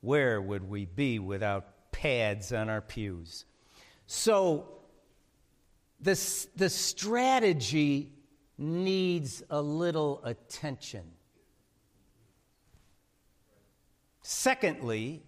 Where 0.00 0.40
would 0.40 0.68
we 0.68 0.84
be 0.84 1.18
without 1.18 1.90
pads 1.92 2.52
on 2.52 2.68
our 2.68 2.80
pews? 2.80 3.44
So, 4.06 4.68
the, 6.00 6.46
the 6.54 6.70
strategy 6.70 8.12
needs 8.56 9.42
a 9.50 9.60
little 9.60 10.20
attention. 10.24 11.04
Secondly, 14.22 15.22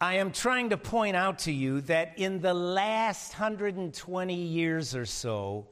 I 0.00 0.14
am 0.14 0.32
trying 0.32 0.70
to 0.70 0.78
point 0.78 1.16
out 1.16 1.40
to 1.40 1.52
you 1.52 1.80
that 1.82 2.18
in 2.18 2.40
the 2.40 2.54
last 2.54 3.32
120 3.32 4.34
years 4.34 4.94
or 4.94 5.04
so, 5.04 5.66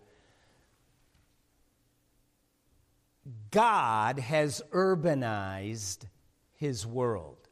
God 3.56 4.18
has 4.18 4.60
urbanized 4.70 6.04
his 6.56 6.86
world. 6.86 7.48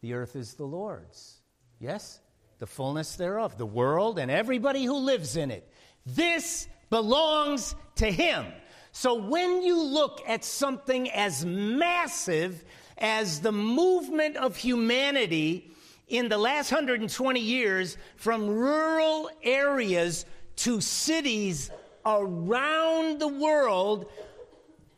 The 0.00 0.14
earth 0.14 0.34
is 0.34 0.54
the 0.54 0.64
Lord's. 0.64 1.42
Yes? 1.78 2.20
The 2.58 2.66
fullness 2.66 3.16
thereof, 3.16 3.58
the 3.58 3.66
world 3.66 4.18
and 4.18 4.30
everybody 4.30 4.82
who 4.82 4.96
lives 4.96 5.36
in 5.36 5.50
it. 5.50 5.70
This 6.06 6.68
belongs 6.88 7.74
to 7.96 8.10
him. 8.10 8.46
So 8.92 9.16
when 9.16 9.60
you 9.60 9.78
look 9.78 10.22
at 10.26 10.42
something 10.42 11.10
as 11.10 11.44
massive 11.44 12.64
as 12.96 13.40
the 13.40 13.52
movement 13.52 14.38
of 14.38 14.56
humanity 14.56 15.70
in 16.08 16.30
the 16.30 16.38
last 16.38 16.72
120 16.72 17.40
years 17.40 17.98
from 18.16 18.48
rural 18.48 19.28
areas 19.42 20.24
to 20.56 20.80
cities 20.80 21.70
around 22.06 23.18
the 23.18 23.28
world, 23.28 24.06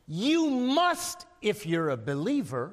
you 0.09 0.49
must, 0.49 1.27
if 1.42 1.66
you're 1.66 1.90
a 1.90 1.97
believer, 1.97 2.73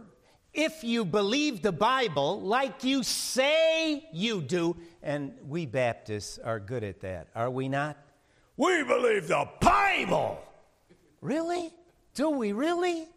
if 0.54 0.86
you 0.86 1.04
believe 1.04 1.62
the 1.62 1.74
Bible 1.74 2.42
like 2.42 2.86
you 2.86 3.04
say 3.04 4.08
you 4.14 4.42
do, 4.42 4.78
and 5.04 5.34
we 5.46 5.66
Baptists 5.66 6.40
are 6.40 6.62
good 6.62 6.84
at 6.84 7.02
that, 7.02 7.28
are 7.36 7.50
we 7.50 7.68
not? 7.68 7.98
We 8.56 8.84
believe 8.84 9.28
the 9.28 9.50
Bible. 9.60 10.40
Really? 11.20 11.74
Do 12.14 12.30
we 12.30 12.54
really? 12.54 13.10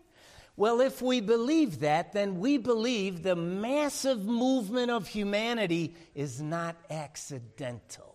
Well, 0.57 0.81
if 0.81 1.01
we 1.01 1.21
believe 1.21 1.81
that, 1.81 2.13
then 2.13 2.41
we 2.41 2.59
believe 2.59 3.23
the 3.23 3.37
massive 3.37 4.25
movement 4.25 4.91
of 4.91 5.07
humanity 5.07 5.95
is 6.17 6.43
not 6.43 6.75
accidental. 6.91 8.08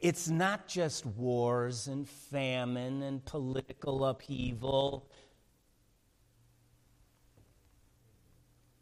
It's 0.00 0.28
not 0.28 0.68
just 0.68 1.06
wars 1.06 1.88
and 1.88 2.08
famine 2.08 3.02
and 3.02 3.24
political 3.24 4.04
upheaval. 4.04 5.10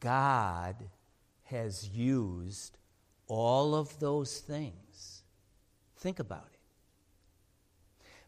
God 0.00 0.76
has 1.44 1.88
used 1.88 2.78
all 3.28 3.74
of 3.74 3.98
those 4.00 4.38
things. 4.38 5.22
Think 5.96 6.18
about 6.18 6.48
it. 6.52 6.58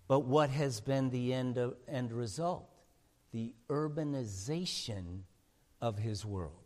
But 0.09 0.21
what 0.21 0.51
has 0.51 0.81
been 0.81 1.11
the 1.11 1.35
end, 1.35 1.59
of, 1.59 1.75
end 1.89 2.13
result? 2.13 2.71
The 3.33 3.53
urbanization 3.69 5.23
of 5.81 5.99
his 5.99 6.25
world. 6.25 6.66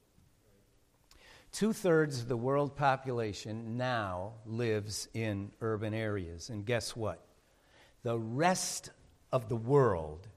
Two 1.52 1.72
thirds 1.72 2.20
of 2.20 2.28
the 2.28 2.36
world 2.36 2.76
population 2.76 3.76
now 3.76 4.34
lives 4.46 5.08
in 5.14 5.50
urban 5.60 5.94
areas. 5.94 6.48
And 6.48 6.64
guess 6.64 6.94
what? 6.94 7.24
The 8.02 8.18
rest 8.18 8.90
of 9.32 9.48
the 9.48 9.56
world 9.56 10.28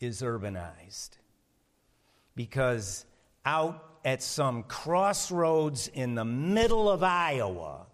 is 0.00 0.22
urbanized. 0.22 1.10
Because 2.36 3.04
out 3.44 3.84
at 4.04 4.22
some 4.22 4.62
crossroads 4.64 5.88
in 5.88 6.14
the 6.14 6.24
middle 6.24 6.88
of 6.90 7.02
Iowa, 7.02 7.86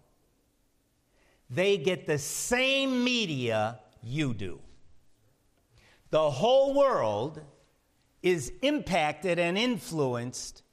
they 1.49 1.77
get 1.77 2.05
the 2.05 2.17
same 2.17 3.03
media 3.03 3.79
you 4.03 4.33
do. 4.33 4.59
The 6.09 6.29
whole 6.29 6.73
world 6.73 7.41
is 8.21 8.51
impacted 8.61 9.39
and 9.39 9.57
influenced 9.57 10.63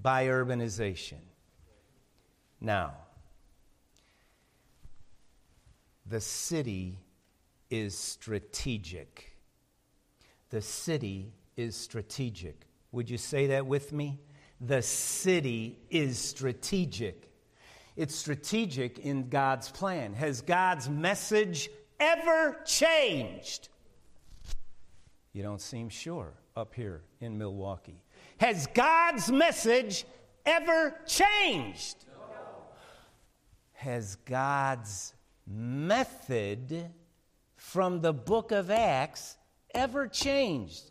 by 0.00 0.26
urbanization. 0.26 1.20
Now, 2.60 2.94
the 6.06 6.20
city 6.20 6.98
is 7.70 7.96
strategic. 7.96 9.36
The 10.50 10.62
city 10.62 11.32
is 11.56 11.74
strategic. 11.76 12.66
Would 12.92 13.08
you 13.08 13.18
say 13.18 13.48
that 13.48 13.66
with 13.66 13.92
me? 13.92 14.20
The 14.60 14.82
city 14.82 15.78
is 15.90 16.18
strategic. 16.18 17.30
It's 17.96 18.14
strategic 18.14 18.98
in 18.98 19.28
God's 19.28 19.70
plan. 19.70 20.14
Has 20.14 20.40
God's 20.40 20.88
message 20.88 21.68
ever 21.98 22.58
changed? 22.64 23.68
You 25.32 25.42
don't 25.42 25.60
seem 25.60 25.88
sure 25.88 26.34
up 26.54 26.74
here 26.74 27.02
in 27.20 27.38
Milwaukee. 27.38 28.01
Has 28.42 28.66
God's 28.66 29.30
message 29.30 30.04
ever 30.44 30.98
changed? 31.06 31.94
Has 33.74 34.16
God's 34.16 35.14
method 35.46 36.90
from 37.54 38.00
the 38.00 38.12
book 38.12 38.50
of 38.50 38.68
Acts 38.68 39.36
ever 39.72 40.08
changed? 40.08 40.90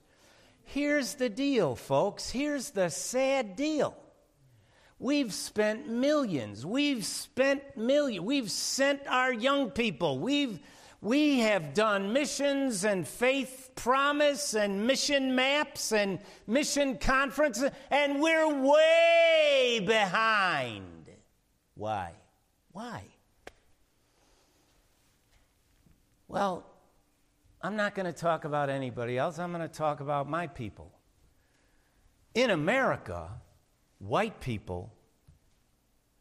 Here's 0.63 1.15
the 1.15 1.27
deal, 1.27 1.75
folks. 1.75 2.29
Here's 2.29 2.69
the 2.69 2.87
sad 2.87 3.57
deal. 3.57 3.97
We've 4.97 5.33
spent 5.33 5.89
millions. 5.89 6.65
We've 6.65 7.03
spent 7.03 7.75
millions. 7.75 8.25
We've 8.25 8.49
sent 8.49 9.01
our 9.09 9.33
young 9.33 9.71
people. 9.71 10.19
We've 10.19 10.57
We 11.01 11.39
have 11.39 11.73
done 11.73 12.13
missions 12.13 12.85
and 12.85 13.07
faith 13.07 13.71
promise 13.73 14.53
and 14.53 14.85
mission 14.85 15.33
maps 15.33 15.91
and 15.91 16.19
mission 16.45 16.99
conferences, 16.99 17.71
and 17.89 18.21
we're 18.21 18.61
way 18.61 19.83
behind. 19.83 21.09
Why? 21.73 22.13
Why? 22.71 23.01
Well, 26.27 26.65
I'm 27.63 27.75
not 27.75 27.95
going 27.95 28.05
to 28.05 28.13
talk 28.13 28.45
about 28.45 28.69
anybody 28.69 29.17
else. 29.17 29.39
I'm 29.39 29.51
going 29.51 29.67
to 29.67 29.73
talk 29.73 30.01
about 30.01 30.29
my 30.29 30.45
people. 30.45 30.91
In 32.35 32.51
America, 32.51 33.29
white 33.97 34.39
people 34.39 34.93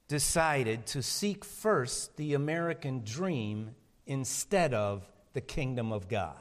decided 0.08 0.86
to 0.86 1.02
seek 1.02 1.44
first 1.44 2.16
the 2.16 2.32
American 2.32 3.02
dream 3.04 3.74
instead 4.10 4.74
of 4.74 5.08
the 5.34 5.40
kingdom 5.40 5.92
of 5.92 6.08
God. 6.08 6.34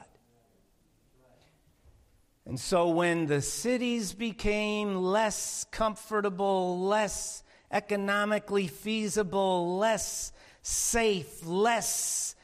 And 2.48 2.60
so 2.60 2.90
when 2.90 3.28
the 3.28 3.44
cities 3.44 4.12
became 4.14 4.96
less 4.96 5.68
comfortable, 5.70 6.80
less 6.80 7.44
economically 7.72 8.66
feasible, 8.66 9.78
less 9.78 10.32
safe, 10.64 11.46
less. 11.46 12.36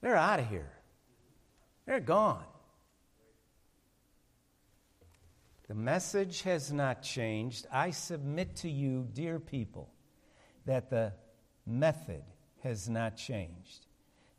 They're 0.00 0.16
out 0.16 0.40
of 0.40 0.48
here. 0.48 0.72
They're 1.84 2.00
gone. 2.00 2.44
The 5.68 5.74
message 5.74 6.40
has 6.42 6.72
not 6.72 7.02
changed. 7.02 7.66
I 7.70 7.90
submit 7.90 8.56
to 8.56 8.70
you, 8.70 9.06
dear 9.12 9.38
people, 9.38 9.92
that 10.64 10.88
the 10.88 11.12
method 11.66 12.22
has 12.62 12.88
not 12.88 13.16
changed. 13.16 13.86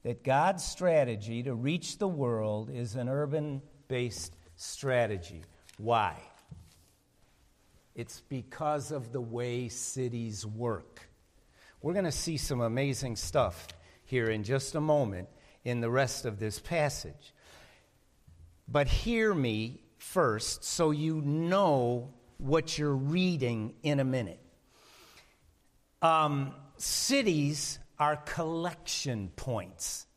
That 0.04 0.24
God's 0.24 0.64
strategy 0.64 1.44
to 1.44 1.54
reach 1.54 1.98
the 1.98 2.08
world 2.08 2.70
is 2.70 2.96
an 2.96 3.08
urban 3.08 3.62
based 3.88 4.36
strategy. 4.56 5.44
Why? 5.78 6.16
It's 7.94 8.22
because 8.30 8.92
of 8.92 9.12
the 9.12 9.22
way 9.22 9.68
cities 9.68 10.46
work. 10.46 11.10
We're 11.82 11.94
going 11.94 12.06
to 12.06 12.12
see 12.12 12.38
some 12.38 12.62
amazing 12.62 13.16
stuff 13.16 13.68
here 14.06 14.30
in 14.30 14.44
just 14.44 14.76
a 14.76 14.82
moment 14.82 15.28
in 15.64 15.82
the 15.82 15.90
rest 15.90 16.26
of 16.26 16.40
this 16.40 16.60
passage. 16.60 17.34
But 18.68 18.88
hear 18.88 19.34
me 19.34 19.82
first 19.98 20.64
so 20.64 20.92
you 20.92 21.22
know 21.22 22.14
what 22.38 22.78
you're 22.78 22.96
reading 22.96 23.74
in 23.84 24.00
a 24.00 24.04
minute. 24.04 24.40
Um, 26.02 26.54
cities 26.78 27.78
are 28.02 28.16
collection 28.16 29.30
points, 29.36 30.08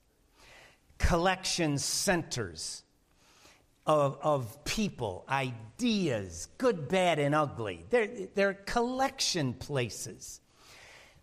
collection 0.97 1.77
centers 1.77 2.83
of, 3.87 4.17
of 4.23 4.65
people, 4.65 5.27
ideas, 5.29 6.49
good, 6.57 6.89
bad, 6.89 7.19
and 7.19 7.35
ugly. 7.35 7.85
They're, 7.91 8.09
they're 8.35 8.55
collection 8.55 9.53
places. 9.53 10.41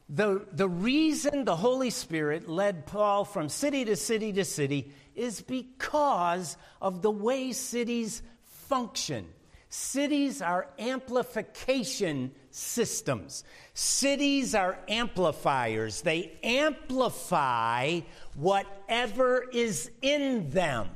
The, 0.08 0.46
the 0.52 0.70
reason 0.70 1.46
the 1.46 1.56
Holy 1.56 1.90
Spirit 1.90 2.48
led 2.48 2.86
Paul 2.86 3.26
from 3.26 3.50
city 3.50 3.84
to 3.86 3.96
city 3.96 4.32
to 4.34 4.46
city 4.46 4.94
is 5.16 5.42
because 5.42 6.58
of 6.80 7.02
the 7.02 7.10
way 7.10 7.54
cities 7.54 8.22
function. 8.44 9.26
Cities 9.70 10.44
are 10.44 10.68
amplification 10.78 12.34
systems. 12.52 13.44
Cities 13.74 14.54
are 14.54 14.78
amplifiers. 14.88 16.02
They 16.02 16.38
amplify 16.44 18.02
whatever 18.36 19.46
is 19.52 19.90
in 20.02 20.50
them. 20.50 20.90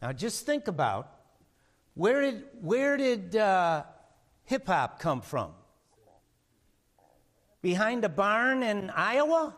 Now, 0.00 0.12
just 0.12 0.44
think 0.44 0.68
about 0.68 1.08
where 1.94 2.20
did, 2.20 2.44
where 2.60 2.96
did 2.96 3.36
uh, 3.36 3.84
hip 4.44 4.66
hop 4.66 4.98
come 4.98 5.20
from? 5.20 5.52
Behind 7.60 8.04
a 8.04 8.08
barn 8.08 8.62
in 8.62 8.90
Iowa? 8.90 9.56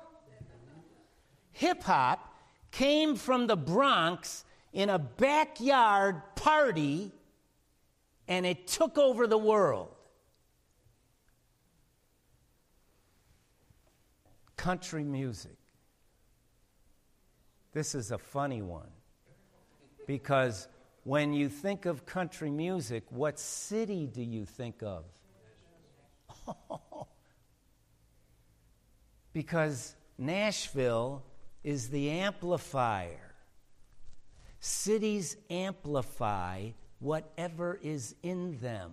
Hip 1.52 1.82
hop 1.84 2.34
came 2.70 3.16
from 3.16 3.46
the 3.46 3.56
Bronx 3.56 4.44
in 4.72 4.90
a 4.90 4.98
backyard 4.98 6.20
party 6.34 7.12
and 8.26 8.44
it 8.44 8.66
took 8.66 8.98
over 8.98 9.26
the 9.26 9.38
world. 9.38 9.94
Country 14.56 15.04
music. 15.04 15.56
This 17.72 17.94
is 17.94 18.12
a 18.12 18.18
funny 18.18 18.62
one 18.62 18.90
because 20.06 20.68
when 21.02 21.32
you 21.32 21.48
think 21.48 21.86
of 21.86 22.06
country 22.06 22.50
music, 22.50 23.04
what 23.10 23.38
city 23.38 24.06
do 24.06 24.22
you 24.22 24.44
think 24.44 24.82
of? 24.82 25.04
because 29.32 29.96
Nashville 30.16 31.22
is 31.62 31.88
the 31.88 32.10
amplifier. 32.10 33.34
Cities 34.60 35.36
amplify 35.50 36.70
whatever 37.00 37.78
is 37.82 38.14
in 38.22 38.58
them. 38.60 38.92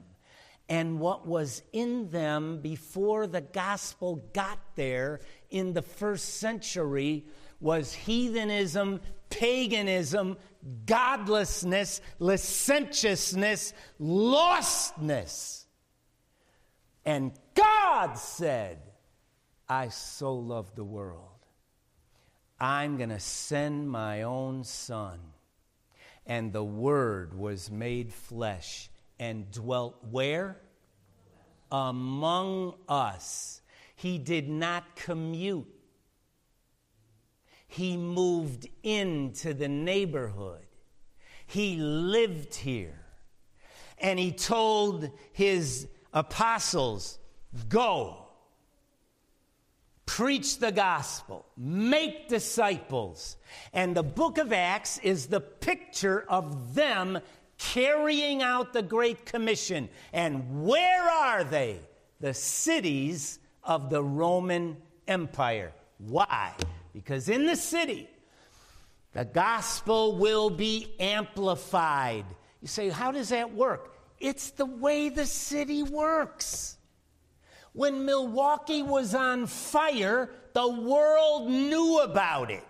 And 0.72 1.02
what 1.02 1.28
was 1.28 1.64
in 1.74 2.10
them 2.12 2.62
before 2.62 3.28
the 3.28 3.42
gospel 3.42 4.24
got 4.32 4.58
there 4.76 5.20
in 5.50 5.74
the 5.74 5.82
first 5.82 6.36
century 6.36 7.26
was 7.60 7.94
heathenism, 7.94 9.02
paganism, 9.30 10.38
godlessness, 10.86 12.00
licentiousness, 12.20 13.74
lostness. 14.00 15.66
And 17.04 17.34
God 17.54 18.18
said, 18.18 18.80
I 19.68 19.90
so 19.90 20.34
love 20.36 20.74
the 20.76 20.86
world. 20.86 21.46
I'm 22.62 22.96
going 22.96 23.10
to 23.10 23.20
send 23.20 23.92
my 23.92 24.22
own 24.22 24.64
son. 24.64 25.20
And 26.26 26.54
the 26.54 26.64
Word 26.64 27.38
was 27.38 27.70
made 27.70 28.14
flesh 28.14 28.90
and 29.22 29.50
dwelt 29.52 29.96
where? 30.12 30.58
Among 31.72 32.74
us. 32.90 33.62
He 33.96 34.18
did 34.18 34.50
not 34.50 34.98
commute 34.98 35.74
he 37.72 37.96
moved 37.96 38.68
into 38.84 39.54
the 39.54 39.70
neighborhood. 39.70 40.66
He 41.48 41.78
lived 41.78 42.54
here. 42.54 43.00
And 43.98 44.20
he 44.20 44.34
told 44.34 45.10
his 45.32 45.88
apostles, 46.12 47.18
Go, 47.70 48.28
preach 50.06 50.60
the 50.60 50.74
gospel, 50.74 51.46
make 51.56 52.28
disciples. 52.28 53.38
And 53.72 53.96
the 53.96 54.04
book 54.04 54.38
of 54.38 54.52
Acts 54.52 54.98
is 54.98 55.28
the 55.28 55.40
picture 55.40 56.26
of 56.28 56.76
them 56.76 57.20
carrying 57.62 58.42
out 58.42 58.74
the 58.74 58.82
Great 58.82 59.26
Commission. 59.26 59.88
And 60.14 60.64
where 60.64 61.04
are 61.04 61.44
they? 61.44 61.80
The 62.20 62.34
cities 62.34 63.40
of 63.64 63.90
the 63.90 64.04
Roman 64.04 64.78
Empire. 65.08 65.72
Why? 66.00 66.54
Because 66.94 67.30
in 67.30 67.46
the 67.46 67.56
city, 67.56 68.10
the 69.14 69.26
gospel 69.26 70.18
will 70.18 70.50
be 70.50 70.94
amplified. 71.00 72.26
You 72.62 72.68
say, 72.68 72.90
how 72.90 73.12
does 73.12 73.30
that 73.30 73.54
work? 73.54 73.96
It's 74.20 74.52
the 74.52 74.66
way 74.66 75.10
the 75.10 75.26
city 75.26 75.84
works. 75.84 76.78
When 77.74 78.06
Milwaukee 78.06 78.84
was 78.84 79.16
on 79.16 79.46
fire, 79.48 80.30
the 80.54 80.68
world 80.68 81.50
knew 81.50 82.00
about 82.00 82.52
it. 82.52 82.64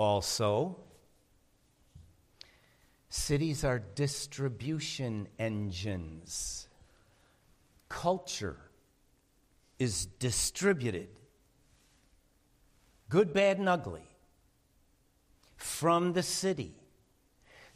Also, 0.00 0.78
cities 3.10 3.64
are 3.64 3.78
distribution 3.78 5.28
engines. 5.38 6.68
Culture 7.90 8.56
is 9.78 10.06
distributed, 10.06 11.08
good, 13.10 13.34
bad, 13.34 13.58
and 13.58 13.68
ugly, 13.68 14.08
from 15.58 16.14
the 16.14 16.22
city. 16.22 16.72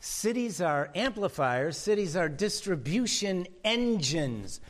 Cities 0.01 0.63
are 0.63 0.91
amplifiers, 0.95 1.77
cities 1.77 2.17
are 2.17 2.31
distribution 2.31 3.47
engines. 3.65 4.63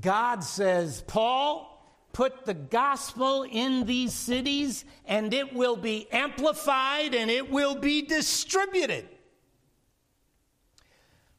God 0.00 0.42
says, 0.42 1.04
Paul, 1.06 1.73
put 2.14 2.46
the 2.46 2.54
gospel 2.54 3.42
in 3.42 3.84
these 3.84 4.14
cities 4.14 4.86
and 5.04 5.34
it 5.34 5.52
will 5.52 5.76
be 5.76 6.10
amplified 6.10 7.12
and 7.12 7.30
it 7.30 7.50
will 7.50 7.74
be 7.74 8.00
distributed. 8.00 9.06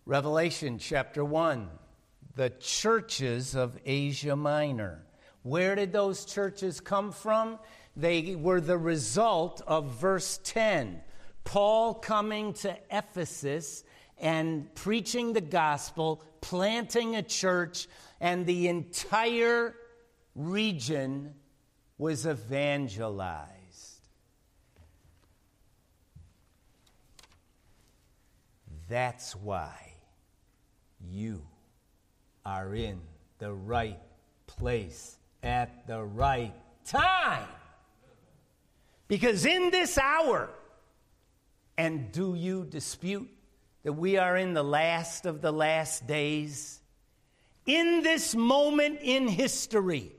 Revelation 0.05 0.77
chapter 0.77 1.25
1 1.25 1.69
the 2.35 2.49
churches 2.59 3.55
of 3.55 3.79
Asia 3.85 4.35
Minor. 4.35 5.05
Where 5.43 5.73
did 5.73 5.93
those 5.93 6.25
churches 6.25 6.81
come 6.81 7.13
from? 7.13 7.59
They 7.95 8.35
were 8.35 8.59
the 8.59 8.77
result 8.77 9.61
of 9.65 9.85
verse 10.01 10.41
10. 10.43 11.01
Paul 11.45 11.93
coming 11.93 12.51
to 12.55 12.77
Ephesus 12.91 13.85
and 14.17 14.73
preaching 14.75 15.31
the 15.31 15.39
gospel, 15.39 16.23
planting 16.41 17.15
a 17.15 17.23
church, 17.23 17.87
and 18.19 18.45
the 18.45 18.67
entire 18.67 19.75
region 20.35 21.33
was 21.97 22.27
evangelized. 22.27 23.51
That's 28.87 29.35
why 29.35 29.93
you 31.09 31.41
are 32.45 32.75
in 32.75 33.01
the 33.39 33.51
right 33.51 33.99
place 34.45 35.17
at 35.41 35.87
the 35.87 36.03
right 36.03 36.53
time. 36.85 37.47
Because 39.07 39.45
in 39.45 39.71
this 39.71 39.97
hour, 39.97 40.49
and 41.77 42.11
do 42.11 42.35
you 42.35 42.65
dispute 42.65 43.29
that 43.83 43.93
we 43.93 44.17
are 44.17 44.37
in 44.37 44.53
the 44.53 44.63
last 44.63 45.25
of 45.25 45.41
the 45.41 45.51
last 45.51 46.05
days? 46.07 46.81
In 47.65 48.01
this 48.03 48.35
moment 48.35 48.99
in 49.01 49.27
history, 49.27 50.11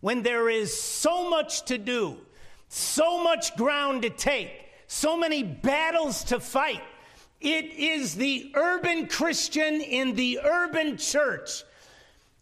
when 0.00 0.22
there 0.22 0.48
is 0.48 0.78
so 0.78 1.28
much 1.28 1.64
to 1.66 1.78
do, 1.78 2.16
so 2.68 3.22
much 3.22 3.56
ground 3.56 4.02
to 4.02 4.10
take, 4.10 4.50
so 4.86 5.16
many 5.16 5.42
battles 5.42 6.24
to 6.24 6.40
fight, 6.40 6.82
it 7.40 7.66
is 7.66 8.14
the 8.16 8.52
urban 8.54 9.06
Christian 9.06 9.80
in 9.80 10.14
the 10.14 10.40
urban 10.42 10.96
church 10.96 11.64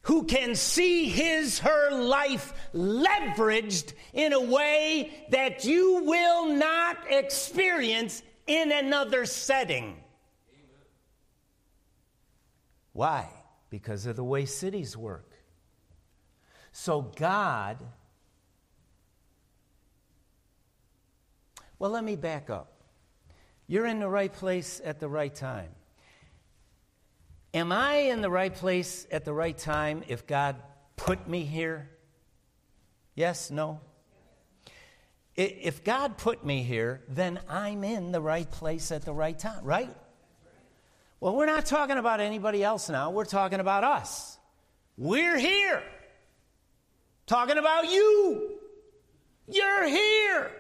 who 0.03 0.23
can 0.23 0.55
see 0.55 1.09
his, 1.09 1.59
her 1.59 1.90
life 1.90 2.53
leveraged 2.73 3.92
in 4.12 4.33
a 4.33 4.40
way 4.40 5.27
that 5.31 5.64
you 5.64 6.05
will 6.05 6.47
not 6.47 6.97
experience 7.11 8.23
in 8.47 8.71
another 8.71 9.27
setting. 9.27 9.97
Why? 12.92 13.29
Because 13.69 14.07
of 14.07 14.14
the 14.14 14.25
way 14.25 14.47
cities 14.47 14.97
work. 14.97 15.25
So 16.78 17.00
God, 17.00 17.78
well, 21.78 21.90
let 21.90 22.04
me 22.04 22.16
back 22.16 22.50
up. 22.50 22.70
You're 23.66 23.86
in 23.86 23.98
the 23.98 24.08
right 24.10 24.30
place 24.30 24.82
at 24.84 25.00
the 25.00 25.08
right 25.08 25.34
time. 25.34 25.70
Am 27.54 27.72
I 27.72 27.94
in 27.94 28.20
the 28.20 28.28
right 28.28 28.54
place 28.54 29.06
at 29.10 29.24
the 29.24 29.32
right 29.32 29.56
time 29.56 30.04
if 30.08 30.26
God 30.26 30.56
put 30.96 31.26
me 31.26 31.44
here? 31.44 31.88
Yes, 33.14 33.50
no? 33.50 33.80
If 35.34 35.82
God 35.82 36.18
put 36.18 36.44
me 36.44 36.62
here, 36.62 37.00
then 37.08 37.40
I'm 37.48 37.84
in 37.84 38.12
the 38.12 38.20
right 38.20 38.50
place 38.50 38.92
at 38.92 39.02
the 39.02 39.14
right 39.14 39.38
time, 39.38 39.64
right? 39.64 39.96
Well, 41.20 41.34
we're 41.36 41.46
not 41.46 41.64
talking 41.64 41.96
about 41.96 42.20
anybody 42.20 42.62
else 42.62 42.90
now. 42.90 43.12
We're 43.12 43.24
talking 43.24 43.60
about 43.60 43.82
us. 43.82 44.38
We're 44.98 45.38
here. 45.38 45.82
Talking 47.26 47.58
about 47.58 47.90
you. 47.90 48.52
You're 49.48 49.88
here. 49.88 50.52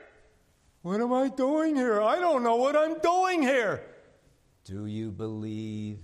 What 0.82 1.00
am 1.00 1.12
I 1.12 1.28
doing 1.28 1.76
here? 1.76 2.02
I 2.02 2.18
don't 2.18 2.42
know 2.42 2.56
what 2.56 2.76
I'm 2.76 2.98
doing 2.98 3.40
here. 3.40 3.82
Do 4.64 4.86
you 4.86 5.12
believe 5.12 5.98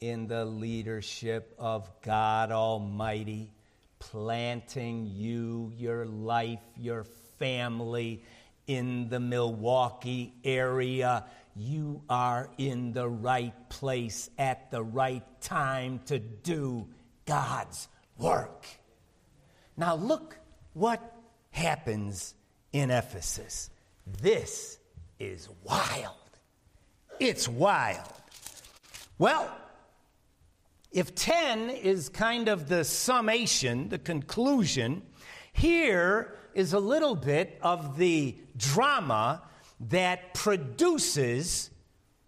in 0.00 0.26
the 0.26 0.44
leadership 0.44 1.54
of 1.56 1.88
God 2.02 2.50
Almighty, 2.50 3.52
planting 4.00 5.06
you, 5.06 5.72
your 5.76 6.04
life, 6.04 6.62
your 6.76 7.04
family 7.38 8.24
in 8.66 9.08
the 9.08 9.20
Milwaukee 9.20 10.34
area? 10.42 11.26
You 11.54 12.02
are 12.08 12.50
in 12.58 12.92
the 12.92 13.08
right 13.08 13.54
place 13.68 14.30
at 14.36 14.72
the 14.72 14.82
right 14.82 15.24
time 15.40 16.00
to 16.06 16.18
do 16.18 16.88
God's 17.24 17.86
work. 18.18 18.66
Now, 19.76 19.94
look 19.94 20.38
what 20.72 21.00
happens 21.50 22.34
in 22.72 22.90
Ephesus. 22.90 23.70
This 24.06 24.78
is 25.18 25.48
wild. 25.64 26.14
It's 27.18 27.48
wild. 27.48 28.12
Well, 29.18 29.50
if 30.92 31.14
10 31.14 31.70
is 31.70 32.08
kind 32.08 32.48
of 32.48 32.68
the 32.68 32.84
summation, 32.84 33.88
the 33.88 33.98
conclusion, 33.98 35.02
here 35.52 36.36
is 36.54 36.72
a 36.72 36.78
little 36.78 37.14
bit 37.14 37.58
of 37.62 37.98
the 37.98 38.36
drama 38.56 39.42
that 39.88 40.32
produces 40.34 41.70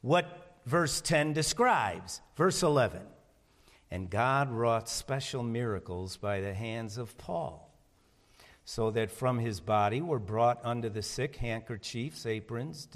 what 0.03 0.57
verse 0.67 1.01
10 1.01 1.33
describes. 1.33 2.21
Verse 2.37 2.63
11 2.63 3.03
And 3.91 4.11
God 4.11 4.51
wrought 4.51 4.89
special 4.89 5.43
miracles 5.43 6.17
by 6.17 6.41
the 6.41 6.55
hands 6.55 6.99
of 6.99 7.17
Paul 7.17 7.69
so 8.65 8.91
that 8.91 9.11
from 9.11 9.39
his 9.39 9.61
body 9.61 10.03
were 10.03 10.19
brought 10.19 10.61
unto 10.63 10.91
the 10.91 11.03
sick 11.03 11.37
handkerchiefs, 11.37 12.27
aprons, 12.27 12.87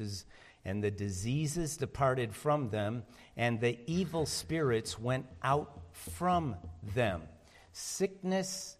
and 0.66 0.84
the 0.84 0.90
diseases 0.90 1.78
departed 1.78 2.34
from 2.34 2.68
them, 2.68 3.02
and 3.38 3.58
the 3.58 3.78
evil 3.86 4.26
spirits 4.26 4.98
went 4.98 5.24
out 5.42 5.80
from 5.92 6.56
them. 6.94 7.22
Sickness, 7.72 8.76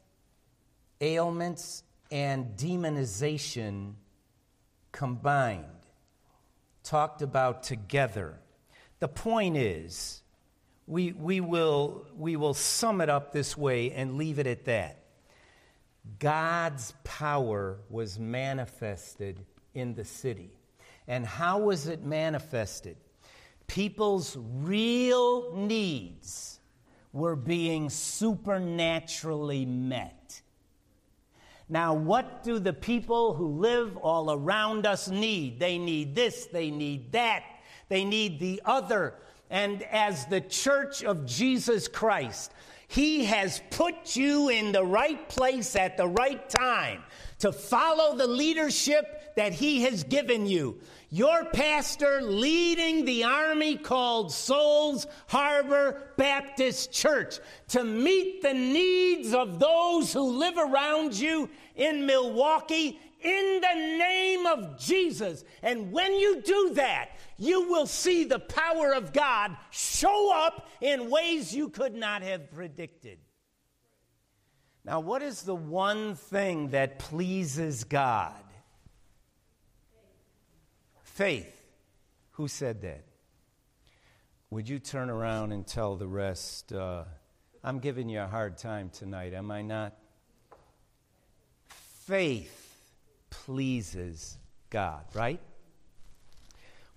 ailments, 1.01 1.83
and 2.11 2.59
demonization 2.59 3.95
combined, 4.93 5.65
talked 6.85 7.23
about 7.23 7.63
together. 7.63 8.39
The 8.99 9.09
point 9.09 9.57
is, 9.57 10.22
we, 10.87 11.13
we, 11.13 11.41
will, 11.41 12.07
we 12.17 12.37
will 12.37 12.55
sum 12.55 13.01
it 13.01 13.09
up 13.09 13.33
this 13.33 13.57
way 13.57 13.93
and 13.93 14.17
leave 14.17 14.39
it 14.39 14.47
at 14.47 14.65
that. 14.67 14.99
God's 16.19 16.95
power 17.05 17.79
was 17.89 18.19
manifested 18.19 19.45
in 19.75 19.95
the 19.95 20.05
city. 20.05 20.51
And 21.07 21.27
how 21.27 21.61
was 21.61 21.87
it 21.87 22.05
manifested? 22.05 22.97
People's 23.67 24.37
real 24.39 25.55
needs 25.55 26.59
were 27.13 27.37
being 27.37 27.91
supernaturally 27.91 29.67
met. 29.67 30.43
Now, 31.69 31.95
what 31.95 32.43
do 32.43 32.59
the 32.59 32.73
people 32.73 33.35
who 33.35 33.49
live 33.49 33.97
all 33.97 34.33
around 34.33 34.87
us 34.87 35.09
need? 35.09 35.59
They 35.59 35.79
need 35.79 36.15
this, 36.15 36.47
they 36.47 36.71
need 36.71 37.13
that, 37.13 37.45
they 37.89 38.05
need 38.05 38.41
the 38.41 38.61
other. 38.65 39.15
And 39.53 39.85
as 39.85 40.27
the 40.27 40.41
church 40.41 41.05
of 41.05 41.27
Jesus 41.27 41.87
Christ, 41.87 42.53
he 42.89 43.25
has 43.25 43.63
put 43.71 44.17
you 44.17 44.51
in 44.51 44.73
the 44.73 44.85
right 44.85 45.27
place 45.29 45.77
at 45.77 45.97
the 45.97 46.07
right 46.07 46.47
time 46.51 47.03
to 47.39 47.51
follow 47.51 48.17
the 48.17 48.27
leadership 48.27 49.35
that 49.35 49.55
He 49.55 49.83
has 49.83 50.05
given 50.05 50.47
you. 50.47 50.79
Your 51.09 51.47
pastor 51.47 52.21
leading 52.21 53.07
the 53.07 53.25
army 53.25 53.77
called 53.77 54.31
Souls 54.31 55.07
Harbor 55.27 56.03
Baptist 56.19 56.93
Church 56.93 57.39
to 57.69 57.83
meet 57.83 58.43
the 58.43 58.53
needs 58.53 59.33
of 59.33 59.59
those 59.59 60.13
who 60.13 60.39
live 60.39 60.59
around 60.59 61.15
you 61.15 61.49
in 61.77 62.05
Milwaukee 62.05 63.01
in 63.23 63.61
the 63.61 63.97
name 63.97 64.47
of 64.47 64.79
Jesus. 64.79 65.45
And 65.63 65.93
when 65.93 66.15
you 66.15 66.43
do 66.43 66.75
that, 66.75 67.11
you 67.43 67.69
will 67.69 67.87
see 67.87 68.23
the 68.23 68.39
power 68.39 68.95
of 68.95 69.13
God 69.13 69.57
show 69.71 70.33
up 70.33 70.69
in 70.81 71.11
ways 71.11 71.53
you 71.53 71.69
could 71.71 71.93
not 71.93 72.23
have 72.23 72.53
predicted. 72.53 73.19
Now, 74.85 75.01
what 75.01 75.23
is 75.23 75.43
the 75.43 75.55
one 75.55 76.15
thing 76.15 76.69
that 76.69 77.01
pleases 77.01 77.83
God? 77.83 78.45
Faith. 81.03 81.59
Who 82.33 82.47
said 82.47 82.83
that? 82.83 83.05
Would 84.51 84.69
you 84.69 84.79
turn 84.79 85.11
around 85.11 85.51
and 85.51 85.67
tell 85.67 85.97
the 85.97 86.07
rest? 86.07 86.73
Uh, 86.73 87.05
I'm 87.65 87.81
giving 87.81 88.09
you 88.09 88.21
a 88.21 88.27
hard 88.29 88.57
time 88.57 88.89
tonight, 88.89 89.35
am 89.35 89.51
I 89.51 89.63
not? 89.63 89.97
Faith 92.07 92.85
pleases 93.31 94.39
God, 94.71 95.05
right? 95.15 95.41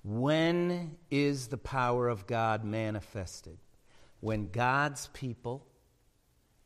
When 0.07 0.97
is 1.09 1.47
the 1.47 1.57
power 1.57 2.07
of 2.07 2.27
God 2.27 2.63
manifested? 2.63 3.57
When 4.19 4.49
God's 4.51 5.07
people 5.13 5.65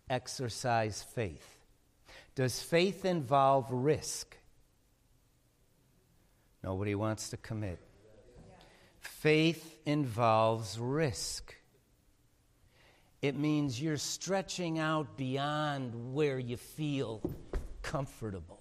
exercise 0.09 1.01
faith. 1.15 1.57
Does 2.35 2.61
faith 2.61 3.05
involve 3.05 3.71
risk? 3.71 4.35
Nobody 6.61 6.95
wants 6.95 7.29
to 7.29 7.37
commit. 7.37 7.79
Faith 8.99 9.79
involves 9.85 10.77
risk. 10.77 11.55
It 13.21 13.37
means 13.37 13.81
you're 13.81 13.95
stretching 13.95 14.79
out 14.79 15.15
beyond 15.15 16.13
where 16.13 16.39
you 16.39 16.57
feel 16.57 17.21
comfortable. 17.81 18.58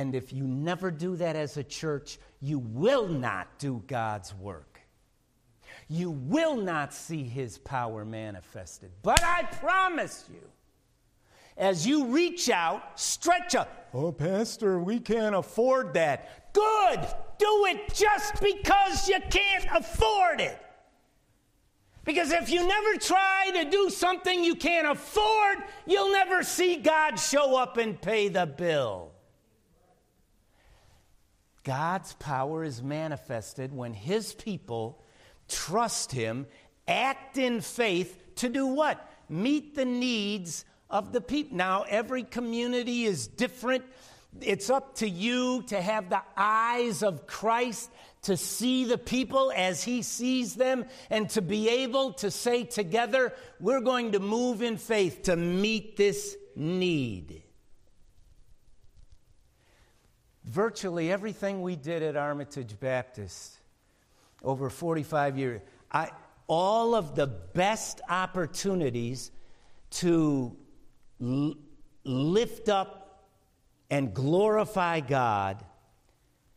And 0.00 0.14
if 0.14 0.32
you 0.32 0.44
never 0.44 0.90
do 0.90 1.14
that 1.16 1.36
as 1.36 1.58
a 1.58 1.62
church, 1.62 2.18
you 2.40 2.58
will 2.58 3.06
not 3.06 3.58
do 3.58 3.82
God's 3.86 4.34
work. 4.34 4.80
You 5.88 6.10
will 6.10 6.56
not 6.56 6.94
see 6.94 7.22
his 7.22 7.58
power 7.58 8.06
manifested. 8.06 8.92
But 9.02 9.22
I 9.22 9.42
promise 9.42 10.24
you, 10.32 10.40
as 11.58 11.86
you 11.86 12.06
reach 12.06 12.48
out, 12.48 12.98
stretch 12.98 13.54
out. 13.54 13.68
Oh, 13.92 14.10
Pastor, 14.10 14.80
we 14.80 15.00
can't 15.00 15.34
afford 15.34 15.92
that. 15.92 16.50
Good. 16.54 17.06
Do 17.36 17.66
it 17.66 17.92
just 17.92 18.40
because 18.40 19.06
you 19.06 19.18
can't 19.28 19.66
afford 19.70 20.40
it. 20.40 20.58
Because 22.06 22.32
if 22.32 22.48
you 22.48 22.66
never 22.66 22.96
try 22.96 23.50
to 23.52 23.68
do 23.68 23.90
something 23.90 24.42
you 24.42 24.54
can't 24.54 24.86
afford, 24.86 25.58
you'll 25.86 26.12
never 26.12 26.42
see 26.42 26.76
God 26.76 27.16
show 27.16 27.54
up 27.54 27.76
and 27.76 28.00
pay 28.00 28.28
the 28.28 28.46
bill. 28.46 29.12
God's 31.64 32.14
power 32.14 32.64
is 32.64 32.82
manifested 32.82 33.72
when 33.74 33.92
His 33.94 34.32
people 34.32 35.02
trust 35.48 36.12
Him, 36.12 36.46
act 36.88 37.36
in 37.36 37.60
faith 37.60 38.16
to 38.36 38.48
do 38.48 38.66
what? 38.66 39.06
Meet 39.28 39.74
the 39.74 39.84
needs 39.84 40.64
of 40.88 41.12
the 41.12 41.20
people. 41.20 41.56
Now, 41.56 41.84
every 41.88 42.22
community 42.22 43.04
is 43.04 43.26
different. 43.26 43.84
It's 44.40 44.70
up 44.70 44.96
to 44.96 45.08
you 45.08 45.62
to 45.68 45.80
have 45.80 46.08
the 46.08 46.22
eyes 46.36 47.02
of 47.02 47.26
Christ 47.26 47.90
to 48.22 48.36
see 48.36 48.84
the 48.84 48.98
people 48.98 49.52
as 49.54 49.82
he 49.82 50.02
sees 50.02 50.54
them 50.54 50.84
and 51.08 51.28
to 51.30 51.42
be 51.42 51.68
able 51.68 52.12
to 52.14 52.30
say 52.30 52.64
together, 52.64 53.32
we're 53.58 53.80
going 53.80 54.12
to 54.12 54.20
move 54.20 54.62
in 54.62 54.76
faith 54.76 55.22
to 55.24 55.36
meet 55.36 55.96
this 55.96 56.36
need. 56.54 57.42
Virtually 60.50 61.10
everything 61.10 61.62
we 61.62 61.76
did 61.76 62.02
at 62.02 62.16
Armitage 62.16 62.78
Baptist 62.78 63.56
over 64.42 64.68
45 64.70 65.38
years, 65.38 65.60
I, 65.90 66.10
all 66.46 66.94
of 66.94 67.14
the 67.14 67.26
best 67.26 68.00
opportunities 68.08 69.30
to 69.90 70.56
l- 71.22 71.54
lift 72.04 72.68
up 72.68 73.26
and 73.90 74.12
glorify 74.14 75.00
God 75.00 75.64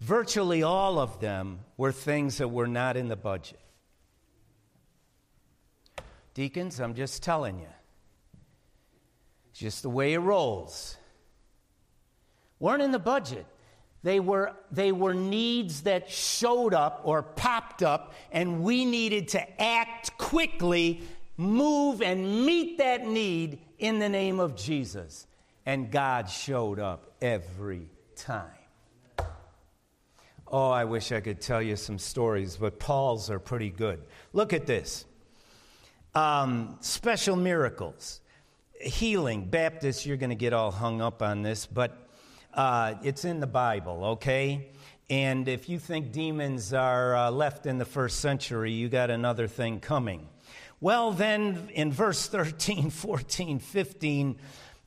Virtually 0.03 0.63
all 0.63 0.99
of 0.99 1.21
them 1.21 1.61
were 1.77 1.93
things 1.93 2.39
that 2.39 2.49
were 2.49 2.67
not 2.67 2.97
in 2.97 3.07
the 3.07 3.15
budget. 3.15 3.59
Deacons, 6.33 6.81
I'm 6.81 6.93
just 6.93 7.23
telling 7.23 7.57
you. 7.57 7.69
It's 9.49 9.59
just 9.59 9.81
the 9.81 9.89
way 9.89 10.11
it 10.11 10.19
rolls. 10.19 10.97
Weren't 12.59 12.81
in 12.81 12.91
the 12.91 12.99
budget. 12.99 13.45
They 14.03 14.19
were, 14.19 14.53
they 14.69 14.91
were 14.91 15.13
needs 15.13 15.83
that 15.83 16.09
showed 16.09 16.73
up 16.73 17.01
or 17.05 17.23
popped 17.23 17.81
up, 17.81 18.13
and 18.31 18.61
we 18.61 18.83
needed 18.83 19.29
to 19.29 19.61
act 19.61 20.17
quickly, 20.17 21.01
move, 21.37 22.01
and 22.01 22.45
meet 22.45 22.77
that 22.79 23.07
need 23.07 23.59
in 23.79 23.99
the 23.99 24.09
name 24.09 24.41
of 24.41 24.55
Jesus. 24.57 25.25
And 25.65 25.89
God 25.89 26.29
showed 26.29 26.79
up 26.79 27.13
every 27.21 27.87
time. 28.17 28.49
Oh, 30.49 30.69
I 30.69 30.83
wish 30.83 31.11
I 31.13 31.21
could 31.21 31.41
tell 31.41 31.61
you 31.61 31.77
some 31.77 31.97
stories, 31.97 32.57
but 32.57 32.79
Paul's 32.79 33.29
are 33.29 33.39
pretty 33.39 33.69
good. 33.69 34.03
Look 34.33 34.51
at 34.53 34.67
this 34.67 35.05
um, 36.13 36.77
special 36.81 37.35
miracles, 37.35 38.19
healing. 38.79 39.45
Baptists, 39.45 40.05
you're 40.05 40.17
going 40.17 40.29
to 40.29 40.35
get 40.35 40.53
all 40.53 40.71
hung 40.71 41.01
up 41.01 41.23
on 41.23 41.41
this, 41.41 41.65
but 41.65 42.02
uh, 42.53 42.95
it's 43.03 43.25
in 43.25 43.39
the 43.39 43.47
Bible, 43.47 44.05
okay? 44.05 44.69
And 45.09 45.47
if 45.47 45.69
you 45.69 45.79
think 45.79 46.11
demons 46.11 46.73
are 46.73 47.15
uh, 47.15 47.31
left 47.31 47.65
in 47.65 47.77
the 47.77 47.85
first 47.85 48.19
century, 48.19 48.71
you 48.71 48.89
got 48.89 49.09
another 49.09 49.47
thing 49.47 49.79
coming. 49.79 50.27
Well, 50.79 51.11
then 51.11 51.69
in 51.73 51.91
verse 51.91 52.27
13, 52.27 52.89
14, 52.91 53.59
15, 53.59 54.37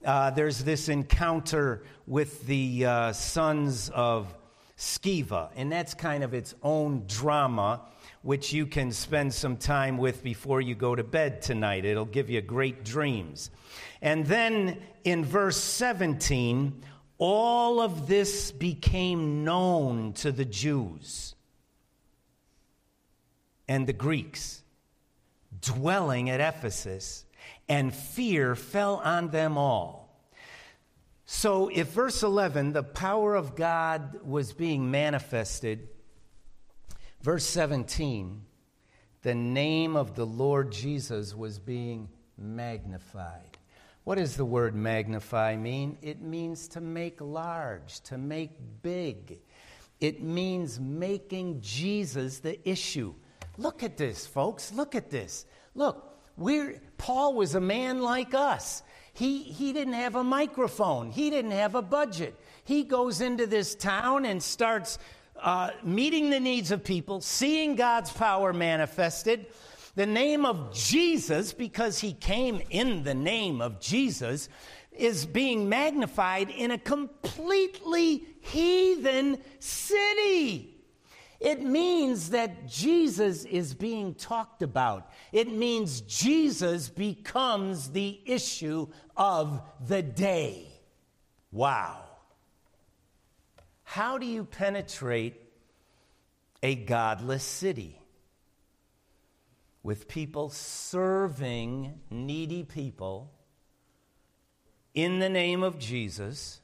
uh, 0.05 0.31
there's 0.31 0.62
this 0.62 0.88
encounter 0.88 1.83
with 2.07 2.46
the 2.46 2.87
uh, 2.87 3.12
sons 3.12 3.90
of 3.90 4.33
Sceva, 4.76 5.50
and 5.57 5.72
that's 5.72 5.94
kind 5.94 6.22
of 6.22 6.35
its 6.35 6.55
own 6.62 7.05
drama, 7.07 7.81
which 8.22 8.52
you 8.52 8.66
can 8.66 8.92
spend 8.92 9.33
some 9.33 9.57
time 9.57 9.96
with 9.96 10.22
before 10.22 10.61
you 10.61 10.74
go 10.74 10.94
to 10.94 11.02
bed 11.02 11.40
tonight. 11.40 11.85
It'll 11.85 12.05
give 12.05 12.29
you 12.29 12.40
great 12.42 12.85
dreams. 12.85 13.50
And 14.02 14.26
then 14.26 14.79
in 15.05 15.24
verse 15.24 15.57
17, 15.57 16.83
all 17.18 17.81
of 17.81 18.07
this 18.07 18.52
became 18.52 19.44
known 19.44 20.12
to 20.14 20.33
the 20.33 20.44
Jews 20.44 21.35
and 23.68 23.87
the 23.87 23.92
Greeks 23.92 24.62
dwelling 25.61 26.31
at 26.31 26.40
Ephesus, 26.40 27.24
and 27.68 27.92
fear 27.92 28.55
fell 28.55 28.96
on 28.96 29.29
them 29.29 29.59
all. 29.59 30.07
So, 31.24 31.68
if 31.68 31.88
verse 31.88 32.22
11, 32.22 32.72
the 32.72 32.85
power 32.85 33.35
of 33.35 33.57
God 33.57 34.20
was 34.24 34.52
being 34.52 34.90
manifested, 34.90 35.88
verse 37.20 37.44
17, 37.44 38.42
the 39.22 39.35
name 39.35 39.96
of 39.96 40.14
the 40.14 40.26
Lord 40.26 40.70
Jesus 40.70 41.35
was 41.35 41.59
being 41.59 42.09
magnified. 42.38 43.59
What 44.07 44.19
does 44.19 44.37
the 44.37 44.45
word 44.45 44.77
magnify 44.77 45.57
mean? 45.57 45.99
It 46.01 46.21
means 46.21 46.69
to 46.69 46.81
make 46.81 47.21
large, 47.21 47.99
to 48.03 48.16
make 48.16 48.53
big. 48.81 49.40
It 50.01 50.23
means 50.23 50.79
making 50.79 51.61
Jesus 51.61 52.38
the 52.38 52.57
issue. 52.69 53.14
Look 53.59 53.83
at 53.83 53.97
this, 53.97 54.25
folks. 54.25 54.73
Look 54.73 54.95
at 54.95 55.11
this. 55.11 55.45
Look, 55.75 56.21
we're, 56.37 56.81
Paul 56.99 57.35
was 57.35 57.57
a 57.57 57.61
man 57.61 58.01
like 58.01 58.33
us. 58.33 58.85
He, 59.12 59.42
he 59.42 59.73
didn't 59.73 59.95
have 59.95 60.14
a 60.14 60.23
microphone, 60.23 61.11
he 61.11 61.29
didn't 61.29 61.51
have 61.51 61.75
a 61.75 61.83
budget. 61.83 62.38
He 62.62 62.85
goes 62.85 63.21
into 63.21 63.49
this 63.49 63.75
town 63.75 64.25
and 64.25 64.40
starts 64.40 65.01
uh, 65.42 65.71
meeting 65.83 66.31
the 66.31 66.38
needs 66.38 66.71
of 66.71 66.85
people, 66.85 67.23
seeing 67.23 67.75
God's 67.75 68.12
power 68.12 68.53
manifested. 68.53 69.47
The 69.97 70.07
name 70.07 70.45
of 70.45 70.75
Jesus, 70.75 71.53
because 71.53 71.99
he 71.99 72.13
came 72.13 72.63
in 72.71 73.03
the 73.03 73.15
name 73.15 73.63
of 73.63 73.81
Jesus, 73.81 74.49
is 74.93 75.27
being 75.27 75.69
magnified 75.69 76.51
in 76.51 76.71
a 76.71 76.79
completely 76.79 78.27
heathen 78.41 79.39
city. 79.59 80.75
It 81.41 81.63
means 81.63 82.31
that 82.31 82.69
Jesus 82.69 83.45
is 83.45 83.75
being 83.75 84.15
talked 84.15 84.63
about. 84.63 85.11
It 85.33 85.51
means 85.51 86.03
Jesus 86.03 86.89
becomes 86.89 87.91
the 87.91 88.21
issue 88.25 88.89
of 89.17 89.63
the 89.87 90.03
day. 90.03 90.69
Wow. 91.51 92.05
How 93.83 94.19
do 94.19 94.27
you 94.27 94.45
penetrate 94.45 95.41
a 96.63 96.75
godless 96.75 97.45
city? 97.45 97.99
With 99.87 100.09
people 100.09 100.49
serving 100.51 102.01
needy 102.11 102.64
people 102.64 103.33
in 104.94 105.20
the 105.20 105.29
name 105.29 105.62
of 105.62 105.79
Jesus 105.79 106.61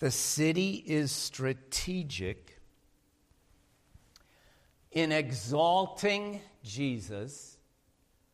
the 0.00 0.10
city 0.10 0.82
is 0.84 1.12
strategic 1.12 2.58
in 4.90 5.12
exalting 5.12 6.40
Jesus, 6.64 7.56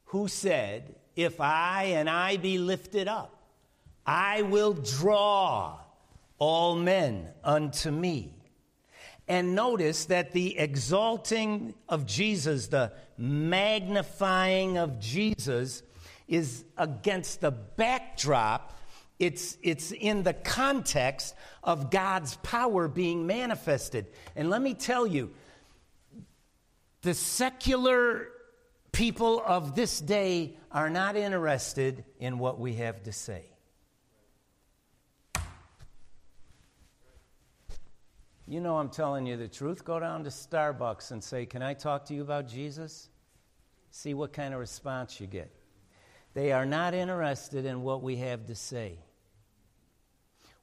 who 0.05 0.27
said, 0.27 0.95
If 1.17 1.43
I 1.43 1.83
and 1.97 2.09
I 2.09 2.39
be 2.39 2.57
lifted 2.57 3.09
up, 3.09 3.43
I 4.07 4.41
will 4.41 4.73
draw 4.73 5.81
all 6.39 6.77
men 6.77 7.29
unto 7.45 7.91
me. 7.91 8.38
And 9.29 9.55
notice 9.55 10.07
that 10.07 10.33
the 10.33 10.59
exalting 10.59 11.75
of 11.89 12.07
Jesus, 12.07 12.69
the 12.69 12.93
magnifying 13.17 14.79
of 14.79 14.99
Jesus, 14.99 15.83
is 16.27 16.65
against 16.77 17.41
the 17.41 17.51
backdrop 17.51 18.79
it's, 19.19 19.59
it's 19.63 19.91
in 19.91 20.23
the 20.23 20.33
context 20.33 21.35
of 21.65 21.91
God's 21.91 22.37
power 22.37 22.87
being 22.87 23.27
manifested. 23.27 24.07
And 24.37 24.49
let 24.49 24.63
me 24.63 24.75
tell 24.75 25.07
you, 25.07 25.31
the 27.03 27.15
secular 27.15 28.29
people 28.93 29.43
of 29.45 29.75
this 29.75 30.01
day 30.01 30.57
are 30.71 30.91
not 30.91 31.17
interested 31.17 32.05
in 32.21 32.39
what 32.39 32.61
we 32.61 32.75
have 32.75 33.03
to 33.05 33.13
say. 33.13 33.48
You 38.49 38.63
know, 38.63 38.79
I'm 38.79 38.89
telling 38.89 39.27
you 39.27 39.37
the 39.37 39.47
truth. 39.47 39.85
Go 39.85 40.01
down 40.01 40.25
to 40.25 40.31
Starbucks 40.31 41.11
and 41.11 41.23
say, 41.23 41.45
Can 41.45 41.61
I 41.61 41.75
talk 41.75 42.07
to 42.07 42.15
you 42.15 42.23
about 42.23 42.49
Jesus? 42.49 43.11
See 43.91 44.15
what 44.15 44.33
kind 44.33 44.55
of 44.55 44.61
response 44.61 45.21
you 45.21 45.27
get. 45.27 45.55
They 46.33 46.53
are 46.53 46.65
not 46.65 46.95
interested 46.95 47.67
in 47.67 47.83
what 47.83 48.03
we 48.03 48.17
have 48.17 48.47
to 48.47 48.55
say. 48.55 49.01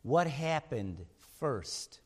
What 0.02 0.26
happened 0.26 1.06
first? 1.40 2.00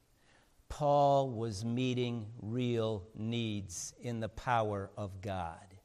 Paul 0.67 1.29
was 1.29 1.63
meeting 1.63 2.25
real 2.41 3.07
needs 3.15 3.93
in 4.01 4.19
the 4.19 4.27
power 4.27 4.91
of 4.97 5.21
God. 5.21 5.75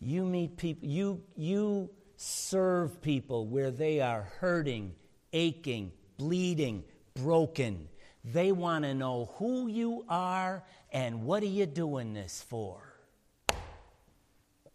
You 0.00 0.24
meet 0.24 0.56
people, 0.56 0.88
you, 0.88 1.22
you 1.36 1.90
serve 2.16 3.02
people 3.02 3.48
where 3.48 3.70
they 3.70 4.00
are 4.00 4.30
hurting, 4.40 4.94
aching, 5.34 5.92
bleeding, 6.16 6.84
broken. 7.14 7.89
They 8.24 8.52
want 8.52 8.84
to 8.84 8.94
know 8.94 9.30
who 9.36 9.68
you 9.68 10.04
are 10.08 10.64
and 10.92 11.24
what 11.24 11.42
are 11.42 11.46
you 11.46 11.66
doing 11.66 12.12
this 12.12 12.44
for? 12.48 12.82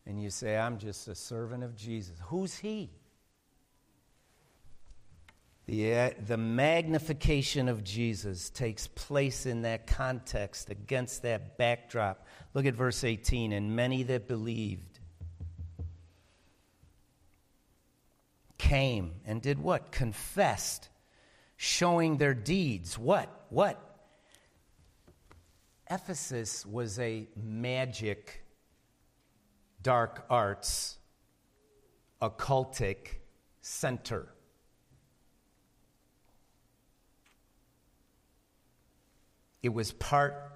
And 0.08 0.22
you 0.22 0.30
say, 0.30 0.58
I'm 0.58 0.78
just 0.78 1.08
a 1.08 1.16
servant 1.16 1.64
of 1.64 1.76
Jesus. 1.76 2.16
Who's 2.26 2.58
he? 2.58 2.92
The, 5.68 5.96
uh, 5.96 6.10
the 6.28 6.38
magnification 6.38 7.68
of 7.68 7.84
Jesus 7.84 8.52
takes 8.52 8.86
place 8.86 9.48
in 9.48 9.64
that 9.64 9.88
context, 9.88 10.70
against 10.70 11.24
that 11.24 11.58
backdrop. 11.58 12.28
Look 12.54 12.68
at 12.68 12.76
verse 12.76 13.04
18. 13.04 13.52
And 13.52 13.76
many 13.76 14.04
that 14.04 14.28
believed 14.28 15.00
came 18.60 19.14
and 19.26 19.42
did 19.42 19.58
what? 19.58 19.92
Confessed, 19.92 20.90
showing 21.58 22.18
their 22.18 22.34
deeds. 22.34 22.98
What? 22.98 23.46
What? 23.50 23.82
Ephesus 25.90 26.66
was 26.66 27.00
a 27.00 27.28
magic, 27.36 28.44
dark 29.82 30.26
arts, 30.30 30.98
occultic 32.22 33.18
center. 33.62 34.28
It 39.62 39.70
was 39.70 39.92
part 39.94 40.54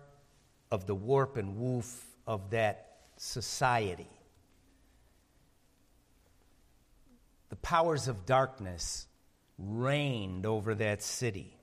of 0.72 0.86
the 0.86 0.96
warp 0.96 1.38
and 1.38 1.58
woof 1.58 2.06
of 2.28 2.52
that 2.52 2.98
society. 3.18 4.10
The 7.50 7.56
powers 7.56 8.08
of 8.08 8.26
darkness 8.26 9.08
reigned 9.60 10.46
over 10.46 10.74
that 10.76 11.02
city. 11.04 11.56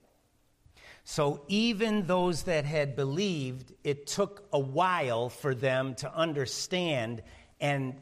So 1.05 1.43
even 1.49 2.07
those 2.07 2.43
that 2.45 2.65
had 2.65 2.97
believed, 2.97 3.73
it 3.85 4.07
took 4.07 4.47
a 4.53 4.59
while 4.59 5.29
for 5.29 5.55
them 5.55 5.95
to 5.97 6.13
understand 6.13 7.23
and 7.61 7.95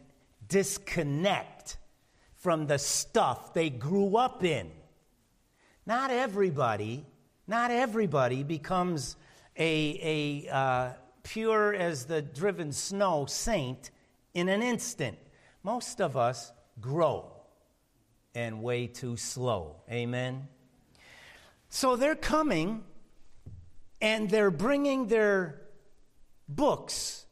disconnect 0.49 1.77
from 2.35 2.67
the 2.67 2.79
stuff 2.79 3.53
they 3.53 3.71
grew 3.71 4.17
up 4.17 4.43
in. 4.43 4.71
Not 5.87 6.11
everybody, 6.11 7.05
not 7.47 7.71
everybody 7.71 8.43
becomes 8.43 9.17
a, 9.57 10.47
a 10.49 10.55
uh, 10.55 10.93
pure 11.23 11.75
as 11.75 12.07
the 12.07 12.23
driven 12.23 12.73
snow 12.73 13.27
saint 13.27 13.91
in 14.33 14.49
an 14.49 14.63
instant. 14.63 15.19
Most 15.63 16.01
of 16.01 16.17
us 16.17 16.53
grow 16.81 17.34
and 18.35 18.63
way 18.63 18.87
too 18.87 19.17
slow. 19.17 19.77
Amen? 19.91 20.49
So 21.69 21.97
they're 21.97 22.15
coming 22.15 22.85
and 24.01 24.29
they're 24.29 24.51
bringing 24.51 25.07
their 25.07 25.63
books. 26.49 27.27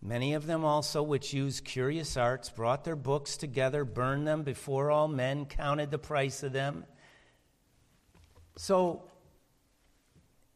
Many 0.00 0.34
of 0.34 0.46
them 0.46 0.64
also, 0.64 1.02
which 1.02 1.32
use 1.32 1.60
curious 1.60 2.16
arts, 2.16 2.50
brought 2.50 2.84
their 2.84 2.96
books 2.96 3.36
together, 3.36 3.84
burned 3.84 4.26
them 4.26 4.42
before 4.42 4.90
all 4.90 5.08
men, 5.08 5.46
counted 5.46 5.90
the 5.90 5.98
price 5.98 6.42
of 6.42 6.52
them. 6.52 6.84
So 8.56 9.04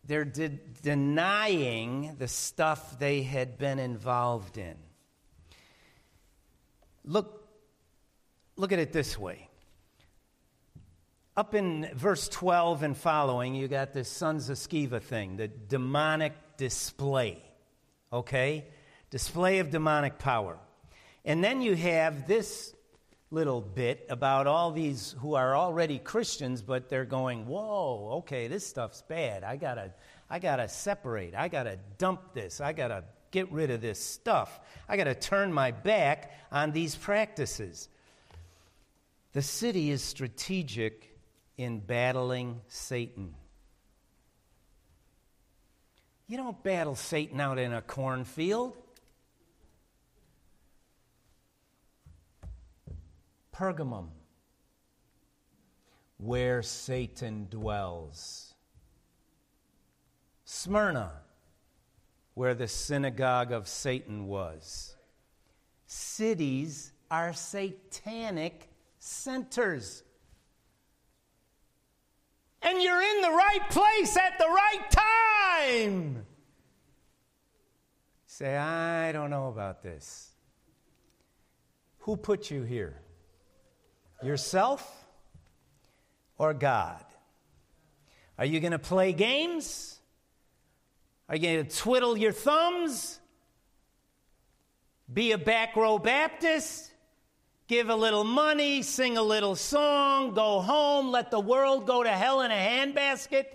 they're 0.04 0.24
de- 0.24 0.60
denying 0.82 2.16
the 2.18 2.28
stuff 2.28 2.98
they 2.98 3.22
had 3.22 3.58
been 3.58 3.78
involved 3.78 4.58
in. 4.58 4.76
Look, 7.04 7.48
look 8.56 8.72
at 8.72 8.78
it 8.78 8.92
this 8.92 9.18
way. 9.18 9.48
Up 11.34 11.54
in 11.54 11.88
verse 11.94 12.28
12 12.28 12.82
and 12.82 12.96
following, 12.96 13.54
you 13.54 13.66
got 13.66 13.94
this 13.94 14.10
sons 14.10 14.50
of 14.50 14.58
Sceva 14.58 15.00
thing, 15.00 15.36
the 15.36 15.48
demonic 15.48 16.34
display. 16.58 17.42
Okay? 18.12 18.66
Display 19.10 19.60
of 19.60 19.70
demonic 19.70 20.18
power. 20.18 20.58
And 21.24 21.42
then 21.42 21.62
you 21.62 21.74
have 21.74 22.26
this 22.26 22.74
little 23.30 23.62
bit 23.62 24.04
about 24.10 24.46
all 24.46 24.72
these 24.72 25.14
who 25.20 25.34
are 25.34 25.56
already 25.56 25.98
Christians, 25.98 26.60
but 26.60 26.90
they're 26.90 27.06
going, 27.06 27.46
whoa, 27.46 28.18
okay, 28.18 28.46
this 28.46 28.66
stuff's 28.66 29.00
bad. 29.00 29.42
I 29.42 29.56
gotta, 29.56 29.94
I 30.28 30.38
gotta 30.38 30.68
separate. 30.68 31.34
I 31.34 31.48
gotta 31.48 31.78
dump 31.96 32.34
this. 32.34 32.60
I 32.60 32.74
gotta 32.74 33.04
get 33.30 33.50
rid 33.50 33.70
of 33.70 33.80
this 33.80 33.98
stuff. 33.98 34.60
I 34.86 34.98
gotta 34.98 35.14
turn 35.14 35.50
my 35.50 35.70
back 35.70 36.30
on 36.50 36.72
these 36.72 36.94
practices. 36.94 37.88
The 39.32 39.40
city 39.40 39.90
is 39.90 40.02
strategic 40.02 41.11
in 41.62 41.78
battling 41.78 42.60
Satan. 42.66 43.34
You 46.26 46.36
don't 46.36 46.62
battle 46.62 46.94
Satan 46.94 47.40
out 47.40 47.58
in 47.58 47.72
a 47.72 47.82
cornfield. 47.82 48.76
Pergamum, 53.54 54.08
where 56.16 56.62
Satan 56.62 57.46
dwells. 57.50 58.54
Smyrna, 60.44 61.12
where 62.34 62.54
the 62.54 62.66
synagogue 62.66 63.52
of 63.52 63.68
Satan 63.68 64.26
was. 64.26 64.96
Cities 65.86 66.92
are 67.10 67.32
satanic 67.34 68.70
centers. 68.98 70.02
And 72.62 72.82
you're 72.82 73.02
in 73.02 73.22
the 73.22 73.30
right 73.30 73.70
place 73.70 74.16
at 74.16 74.38
the 74.38 74.46
right 74.46 74.90
time. 74.90 76.26
Say, 78.26 78.56
I 78.56 79.12
don't 79.12 79.30
know 79.30 79.48
about 79.48 79.82
this. 79.82 80.30
Who 82.00 82.16
put 82.16 82.50
you 82.50 82.62
here? 82.62 83.00
Yourself 84.22 85.04
or 86.38 86.54
God? 86.54 87.04
Are 88.38 88.44
you 88.44 88.60
going 88.60 88.72
to 88.72 88.78
play 88.78 89.12
games? 89.12 89.98
Are 91.28 91.36
you 91.36 91.42
going 91.42 91.66
to 91.66 91.76
twiddle 91.76 92.16
your 92.16 92.32
thumbs? 92.32 93.20
Be 95.12 95.32
a 95.32 95.38
back 95.38 95.76
row 95.76 95.98
Baptist? 95.98 96.91
Give 97.72 97.88
a 97.88 97.96
little 97.96 98.22
money, 98.22 98.82
sing 98.82 99.16
a 99.16 99.22
little 99.22 99.56
song, 99.56 100.34
go 100.34 100.60
home, 100.60 101.10
let 101.10 101.30
the 101.30 101.40
world 101.40 101.86
go 101.86 102.02
to 102.02 102.10
hell 102.10 102.42
in 102.42 102.50
a 102.50 102.54
handbasket? 102.54 103.46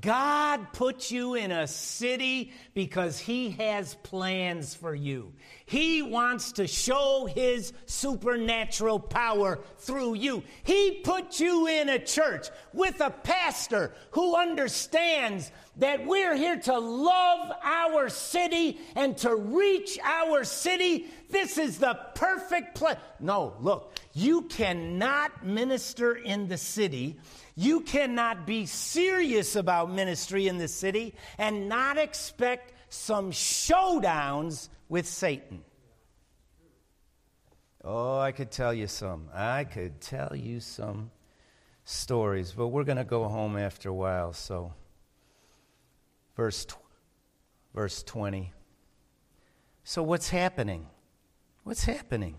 God 0.00 0.72
put 0.72 1.10
you 1.10 1.34
in 1.34 1.50
a 1.50 1.66
city 1.66 2.52
because 2.74 3.18
He 3.18 3.50
has 3.50 3.96
plans 4.04 4.76
for 4.76 4.94
you. 4.94 5.32
He 5.64 6.00
wants 6.00 6.52
to 6.52 6.68
show 6.68 7.28
His 7.28 7.72
supernatural 7.86 9.00
power 9.00 9.58
through 9.78 10.14
you. 10.14 10.44
He 10.62 11.00
put 11.02 11.40
you 11.40 11.66
in 11.66 11.88
a 11.88 11.98
church 11.98 12.46
with 12.72 13.00
a 13.00 13.10
pastor 13.10 13.94
who 14.12 14.36
understands 14.36 15.50
that 15.76 16.06
we're 16.06 16.34
here 16.34 16.58
to 16.58 16.78
love 16.78 17.52
our 17.62 18.08
city 18.08 18.78
and 18.94 19.16
to 19.18 19.34
reach 19.34 19.98
our 20.02 20.44
city. 20.44 21.06
This 21.30 21.58
is 21.58 21.78
the 21.78 21.98
perfect 22.14 22.76
place. 22.76 22.96
No, 23.20 23.54
look, 23.60 23.98
you 24.12 24.42
cannot 24.42 25.44
minister 25.44 26.14
in 26.14 26.48
the 26.48 26.56
city 26.56 27.18
you 27.56 27.80
cannot 27.80 28.46
be 28.46 28.66
serious 28.66 29.56
about 29.56 29.90
ministry 29.90 30.46
in 30.46 30.58
the 30.58 30.68
city 30.68 31.14
and 31.38 31.70
not 31.70 31.96
expect 31.96 32.72
some 32.90 33.32
showdowns 33.32 34.68
with 34.90 35.08
Satan. 35.08 35.64
Oh, 37.82 38.18
I 38.18 38.32
could 38.32 38.50
tell 38.50 38.74
you 38.74 38.86
some. 38.86 39.30
I 39.32 39.64
could 39.64 40.02
tell 40.02 40.36
you 40.36 40.60
some 40.60 41.10
stories, 41.84 42.52
but 42.52 42.68
we're 42.68 42.84
going 42.84 42.98
to 42.98 43.04
go 43.04 43.26
home 43.26 43.56
after 43.56 43.88
a 43.88 43.94
while, 43.94 44.34
so 44.34 44.74
verse 46.36 46.66
verse 47.74 48.02
20. 48.02 48.52
So 49.84 50.02
what's 50.02 50.28
happening? 50.28 50.86
What's 51.64 51.84
happening? 51.84 52.36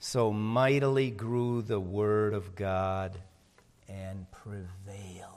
So 0.00 0.32
mightily 0.32 1.10
grew 1.10 1.62
the 1.62 1.80
word 1.80 2.34
of 2.34 2.54
God 2.54 3.18
and 3.88 4.30
prevailed. 4.30 5.34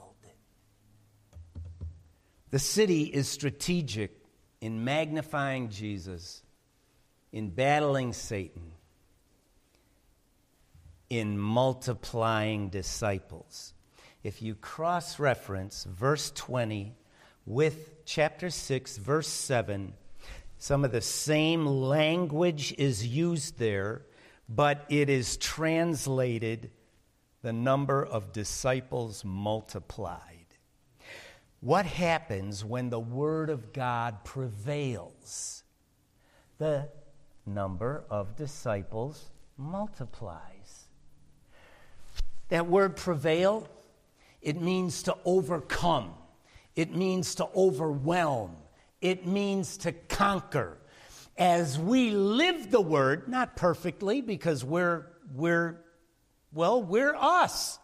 The 2.50 2.58
city 2.58 3.04
is 3.04 3.28
strategic 3.28 4.16
in 4.60 4.84
magnifying 4.84 5.70
Jesus 5.70 6.42
in 7.32 7.48
battling 7.48 8.12
Satan, 8.12 8.72
in 11.08 11.38
multiplying 11.38 12.68
disciples. 12.68 13.72
If 14.22 14.42
you 14.42 14.54
cross 14.54 15.18
reference 15.18 15.84
verse 15.84 16.30
20 16.32 16.94
with 17.46 18.04
chapter 18.04 18.50
6, 18.50 18.96
verse 18.98 19.28
7, 19.28 19.94
some 20.58 20.84
of 20.84 20.92
the 20.92 21.00
same 21.00 21.66
language 21.66 22.74
is 22.78 23.06
used 23.06 23.58
there, 23.58 24.02
but 24.48 24.84
it 24.88 25.08
is 25.08 25.36
translated 25.36 26.70
the 27.42 27.52
number 27.52 28.04
of 28.04 28.32
disciples 28.32 29.24
multiplied. 29.24 30.20
What 31.60 31.86
happens 31.86 32.64
when 32.64 32.90
the 32.90 33.00
Word 33.00 33.50
of 33.50 33.72
God 33.72 34.24
prevails? 34.24 35.64
The 36.58 36.88
number 37.46 38.04
of 38.10 38.36
disciples 38.36 39.30
multiplies. 39.56 40.86
That 42.48 42.66
word 42.66 42.96
prevail, 42.96 43.68
it 44.40 44.60
means 44.60 45.04
to 45.04 45.16
overcome, 45.24 46.12
it 46.76 46.94
means 46.94 47.36
to 47.36 47.48
overwhelm, 47.54 48.56
it 49.00 49.26
means 49.26 49.76
to 49.78 49.92
conquer. 49.92 50.78
As 51.36 51.78
we 51.78 52.10
live 52.10 52.70
the 52.70 52.80
word, 52.80 53.28
not 53.28 53.56
perfectly 53.56 54.20
because 54.20 54.64
we're, 54.64 55.06
we're 55.34 55.82
well, 56.52 56.82
we're 56.82 57.14
us. 57.14 57.78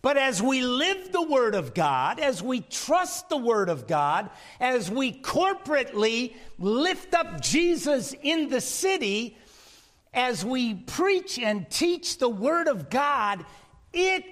But 0.00 0.16
as 0.16 0.40
we 0.40 0.62
live 0.62 1.10
the 1.10 1.22
Word 1.22 1.56
of 1.56 1.74
God, 1.74 2.20
as 2.20 2.40
we 2.40 2.60
trust 2.60 3.28
the 3.28 3.36
Word 3.36 3.68
of 3.68 3.88
God, 3.88 4.30
as 4.60 4.88
we 4.88 5.12
corporately 5.12 6.36
lift 6.58 7.12
up 7.14 7.40
Jesus 7.40 8.14
in 8.22 8.48
the 8.48 8.60
city, 8.60 9.36
as 10.14 10.44
we 10.44 10.74
preach 10.74 11.40
and 11.40 11.68
teach 11.68 12.18
the 12.18 12.28
Word 12.28 12.68
of 12.68 12.88
God, 12.88 13.44
it 13.92 14.24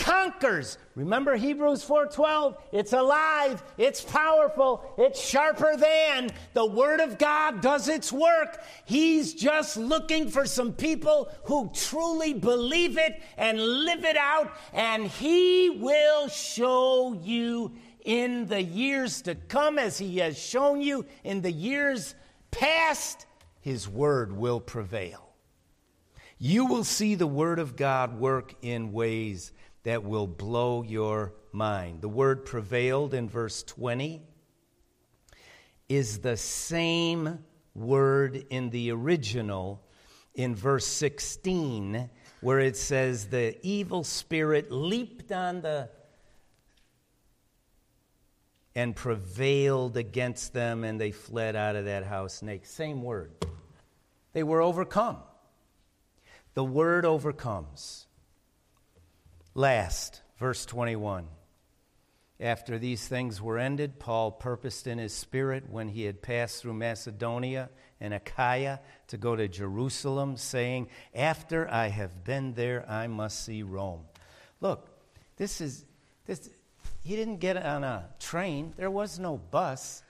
conquers. 0.00 0.78
Remember 0.94 1.36
Hebrews 1.36 1.84
4:12? 1.84 2.56
It's 2.72 2.92
alive, 2.92 3.62
it's 3.78 4.00
powerful, 4.00 4.82
it's 4.98 5.20
sharper 5.20 5.76
than 5.76 6.30
the 6.54 6.66
word 6.66 7.00
of 7.00 7.18
God 7.18 7.60
does 7.60 7.86
its 7.86 8.10
work. 8.10 8.62
He's 8.86 9.34
just 9.34 9.76
looking 9.76 10.30
for 10.30 10.46
some 10.46 10.72
people 10.72 11.30
who 11.44 11.70
truly 11.74 12.32
believe 12.32 12.98
it 12.98 13.22
and 13.36 13.60
live 13.60 14.04
it 14.04 14.16
out 14.16 14.52
and 14.72 15.06
he 15.06 15.70
will 15.70 16.28
show 16.28 17.12
you 17.12 17.72
in 18.04 18.46
the 18.46 18.62
years 18.62 19.22
to 19.22 19.34
come 19.34 19.78
as 19.78 19.98
he 19.98 20.18
has 20.18 20.38
shown 20.38 20.80
you 20.80 21.04
in 21.22 21.42
the 21.42 21.52
years 21.52 22.14
past 22.50 23.26
his 23.60 23.86
word 23.86 24.32
will 24.32 24.60
prevail. 24.60 25.28
You 26.38 26.64
will 26.64 26.84
see 26.84 27.16
the 27.16 27.26
word 27.26 27.58
of 27.58 27.76
God 27.76 28.18
work 28.18 28.54
in 28.62 28.92
ways 28.92 29.52
that 29.82 30.04
will 30.04 30.26
blow 30.26 30.82
your 30.82 31.34
mind. 31.52 32.00
The 32.02 32.08
word 32.08 32.44
prevailed 32.44 33.14
in 33.14 33.28
verse 33.28 33.62
20 33.62 34.22
is 35.88 36.18
the 36.18 36.36
same 36.36 37.38
word 37.74 38.44
in 38.50 38.70
the 38.70 38.92
original 38.92 39.82
in 40.34 40.54
verse 40.54 40.86
16, 40.86 42.08
where 42.40 42.60
it 42.60 42.76
says, 42.76 43.28
The 43.28 43.58
evil 43.66 44.04
spirit 44.04 44.70
leaped 44.70 45.32
on 45.32 45.62
the 45.62 45.90
and 48.76 48.94
prevailed 48.94 49.96
against 49.96 50.52
them, 50.52 50.84
and 50.84 51.00
they 51.00 51.10
fled 51.10 51.56
out 51.56 51.74
of 51.74 51.86
that 51.86 52.04
house 52.04 52.40
naked. 52.40 52.68
Same 52.68 53.02
word. 53.02 53.32
They 54.32 54.44
were 54.44 54.62
overcome. 54.62 55.18
The 56.54 56.64
word 56.64 57.04
overcomes. 57.04 58.06
Last, 59.60 60.22
verse 60.38 60.64
21. 60.64 61.26
After 62.40 62.78
these 62.78 63.06
things 63.06 63.42
were 63.42 63.58
ended, 63.58 63.98
Paul 63.98 64.30
purposed 64.30 64.86
in 64.86 64.96
his 64.96 65.12
spirit 65.12 65.68
when 65.68 65.88
he 65.88 66.04
had 66.04 66.22
passed 66.22 66.62
through 66.62 66.72
Macedonia 66.72 67.68
and 68.00 68.14
Achaia 68.14 68.80
to 69.08 69.18
go 69.18 69.36
to 69.36 69.48
Jerusalem, 69.48 70.38
saying, 70.38 70.88
After 71.14 71.70
I 71.70 71.88
have 71.88 72.24
been 72.24 72.54
there, 72.54 72.88
I 72.88 73.06
must 73.06 73.44
see 73.44 73.62
Rome. 73.62 74.00
Look, 74.62 74.88
this 75.36 75.60
is, 75.60 75.84
this, 76.24 76.48
he 77.04 77.14
didn't 77.14 77.40
get 77.40 77.58
on 77.58 77.84
a 77.84 78.08
train, 78.18 78.72
there 78.78 78.90
was 78.90 79.18
no 79.18 79.36
bus. 79.36 80.02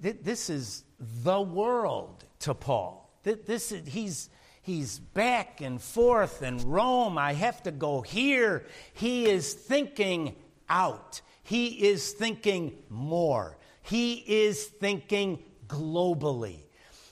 This 0.00 0.48
is 0.48 0.84
the 0.98 1.42
world 1.42 2.24
to 2.38 2.54
Paul. 2.54 3.14
This 3.22 3.70
is, 3.70 3.86
he's, 3.86 4.30
he's 4.62 4.98
back 4.98 5.60
and 5.60 5.80
forth 5.80 6.42
in 6.42 6.58
Rome. 6.58 7.18
I 7.18 7.34
have 7.34 7.62
to 7.64 7.70
go 7.70 8.00
here. 8.00 8.64
He 8.94 9.26
is 9.26 9.52
thinking 9.52 10.34
out. 10.68 11.20
He 11.42 11.88
is 11.88 12.12
thinking 12.12 12.78
more. 12.88 13.58
He 13.82 14.14
is 14.14 14.64
thinking 14.64 15.42
globally. 15.66 16.60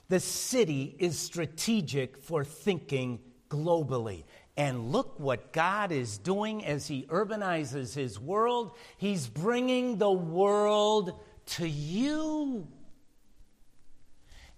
The 0.09 0.21
city 0.21 0.97
is 0.99 1.19
strategic 1.19 2.17
for 2.19 2.45
thinking 2.45 3.21
globally. 3.49 4.25
And 4.57 4.93
look 4.93 5.19
what 5.19 5.53
God 5.53 5.93
is 5.93 6.19
doing 6.19 6.65
as 6.65 6.87
He 6.87 7.05
urbanizes 7.05 7.95
His 7.95 8.19
world. 8.19 8.73
He's 8.99 9.27
bringing 9.27 9.99
the 9.99 10.11
world 10.11 11.19
to 11.47 11.69
you. 11.69 12.67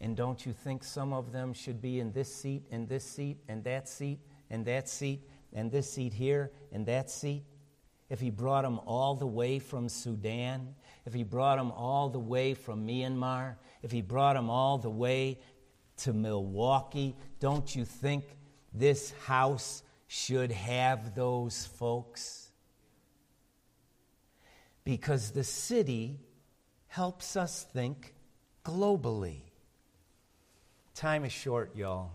And 0.02 0.16
don't 0.16 0.44
you 0.44 0.52
think 0.52 0.82
some 0.82 1.12
of 1.12 1.30
them 1.30 1.52
should 1.52 1.80
be 1.80 2.00
in 2.00 2.10
this 2.10 2.34
seat, 2.34 2.66
and 2.72 2.88
this 2.88 3.04
seat, 3.04 3.38
and 3.48 3.62
that 3.62 3.88
seat, 3.88 4.18
and 4.50 4.66
that 4.66 4.88
seat, 4.88 5.20
and 5.52 5.70
this 5.70 5.92
seat 5.92 6.12
here, 6.12 6.50
and 6.72 6.84
that 6.86 7.08
seat? 7.08 7.44
If 8.10 8.18
he 8.18 8.28
brought 8.28 8.62
them 8.62 8.80
all 8.84 9.14
the 9.14 9.28
way 9.28 9.60
from 9.60 9.88
Sudan, 9.88 10.74
if 11.06 11.14
he 11.14 11.22
brought 11.22 11.56
them 11.56 11.70
all 11.70 12.08
the 12.08 12.18
way 12.18 12.52
from 12.52 12.84
Myanmar, 12.84 13.54
if 13.82 13.92
he 13.92 14.02
brought 14.02 14.34
them 14.34 14.50
all 14.50 14.76
the 14.76 14.90
way 14.90 15.38
to 15.98 16.12
Milwaukee, 16.12 17.14
don't 17.38 17.74
you 17.74 17.84
think 17.84 18.24
this 18.74 19.12
house 19.24 19.84
should 20.08 20.50
have 20.50 21.14
those 21.14 21.64
folks? 21.78 22.50
Because 24.82 25.30
the 25.30 25.44
city 25.44 26.18
helps 26.88 27.36
us 27.36 27.64
think 27.72 28.14
globally. 28.64 29.42
Time 30.94 31.24
is 31.24 31.32
short, 31.32 31.74
y'all. 31.74 32.10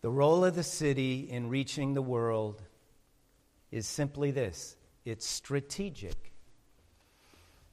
The 0.00 0.10
role 0.10 0.44
of 0.44 0.54
the 0.54 0.62
city 0.62 1.28
in 1.28 1.48
reaching 1.48 1.92
the 1.94 2.02
world 2.02 2.62
is 3.70 3.86
simply 3.86 4.30
this 4.30 4.76
it's 5.04 5.26
strategic. 5.26 6.32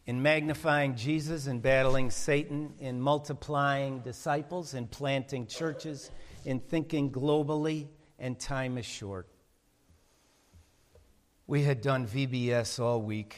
In 0.05 0.21
magnifying 0.21 0.95
Jesus 0.95 1.47
and 1.47 1.61
battling 1.61 2.11
Satan, 2.11 2.73
in 2.79 3.01
multiplying 3.01 3.99
disciples, 3.99 4.73
in 4.73 4.88
planting 4.88 5.47
churches, 5.47 6.11
in 6.45 6.61
thinking 6.61 7.11
globally, 7.11 7.88
and 8.17 8.39
time 8.39 8.77
is 8.77 8.85
short. 8.85 9.27
We 11.45 11.63
had 11.63 11.81
done 11.81 12.07
VBS 12.07 12.79
all 12.79 13.01
week. 13.01 13.35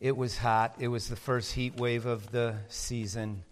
It 0.00 0.16
was 0.16 0.36
hot. 0.36 0.74
It 0.80 0.88
was 0.88 1.08
the 1.08 1.16
first 1.16 1.52
heat 1.52 1.76
wave 1.76 2.06
of 2.06 2.32
the 2.32 2.56
season 2.68 3.44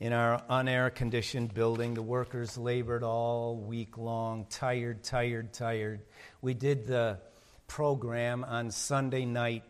in 0.00 0.12
our 0.12 0.42
unair 0.48 0.94
conditioned 0.94 1.52
building. 1.52 1.94
The 1.94 2.02
workers 2.02 2.56
labored 2.56 3.02
all 3.02 3.56
week 3.56 3.98
long, 3.98 4.46
tired, 4.48 5.02
tired, 5.02 5.52
tired. 5.52 6.02
We 6.40 6.54
did 6.54 6.86
the 6.86 7.18
program 7.66 8.44
on 8.44 8.70
Sunday 8.70 9.24
night, 9.24 9.64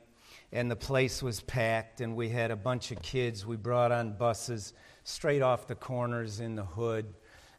and 0.53 0.71
the 0.71 0.77
place 0.77 1.23
was 1.23 1.41
packed, 1.41 2.01
and 2.01 2.15
we 2.15 2.29
had 2.29 2.51
a 2.51 2.57
bunch 2.57 2.91
of 2.91 3.01
kids. 3.03 3.47
We 3.47 3.57
brought 3.57 3.91
on 3.91 4.13
buses 4.13 4.75
straight 5.05 5.43
off 5.43 5.67
the 5.67 5.75
corners 5.75 6.41
in 6.41 6.55
the 6.55 6.65
hood. 6.65 7.15